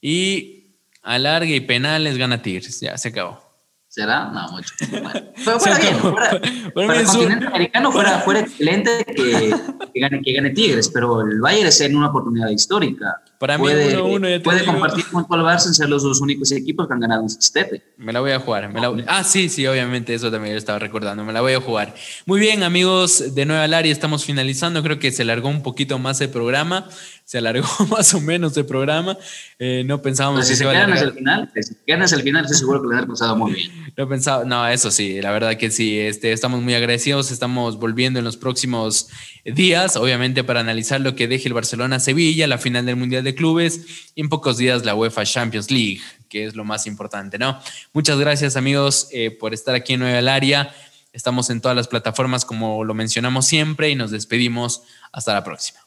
[0.00, 2.80] y alargue y penales gana Tigres.
[2.80, 3.44] Ya se acabó.
[3.88, 4.28] ¿Será?
[4.30, 4.74] No, mucho.
[5.44, 5.98] Bueno, fuera, bien.
[5.98, 6.40] Fuera,
[6.74, 9.54] para el continente americano fuera, fuera excelente que,
[9.92, 13.22] que, gane, que gane Tigres, pero el Bayern es en una oportunidad histórica.
[13.44, 16.50] Para puede, mí, uno, uno, puede compartir con el Barça en ser los dos únicos
[16.50, 17.82] equipos que han ganado un sextete.
[17.98, 18.72] Me la voy a jugar.
[18.72, 19.04] Me la...
[19.06, 21.26] Ah, sí, sí, obviamente, eso también lo estaba recordando.
[21.26, 21.94] Me la voy a jugar.
[22.24, 24.82] Muy bien, amigos de Nueva Área, estamos finalizando.
[24.82, 26.88] Creo que se largó un poquito más el programa.
[27.24, 29.16] Se alargó más o menos el programa.
[29.58, 32.22] Eh, no pensábamos Pero si se quedan hasta el final, si se quedan hasta el
[32.22, 33.84] final, estoy seguro que les ha pasado muy bien.
[33.96, 35.96] No pensaba, no, eso sí, la verdad que sí.
[36.00, 37.30] Este, estamos muy agradecidos.
[37.30, 39.08] Estamos volviendo en los próximos
[39.44, 44.10] días, obviamente, para analizar lo que deje el Barcelona-Sevilla, la final del Mundial de Clubes
[44.16, 47.60] y en pocos días la UEFA Champions League, que es lo más importante, ¿no?
[47.92, 50.74] Muchas gracias, amigos, eh, por estar aquí en Nueva del Área.
[51.12, 54.82] Estamos en todas las plataformas, como lo mencionamos siempre, y nos despedimos.
[55.12, 55.83] Hasta la próxima.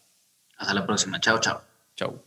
[0.57, 1.19] Hasta la próxima.
[1.19, 1.61] Chao, chao.
[1.95, 2.26] Chao.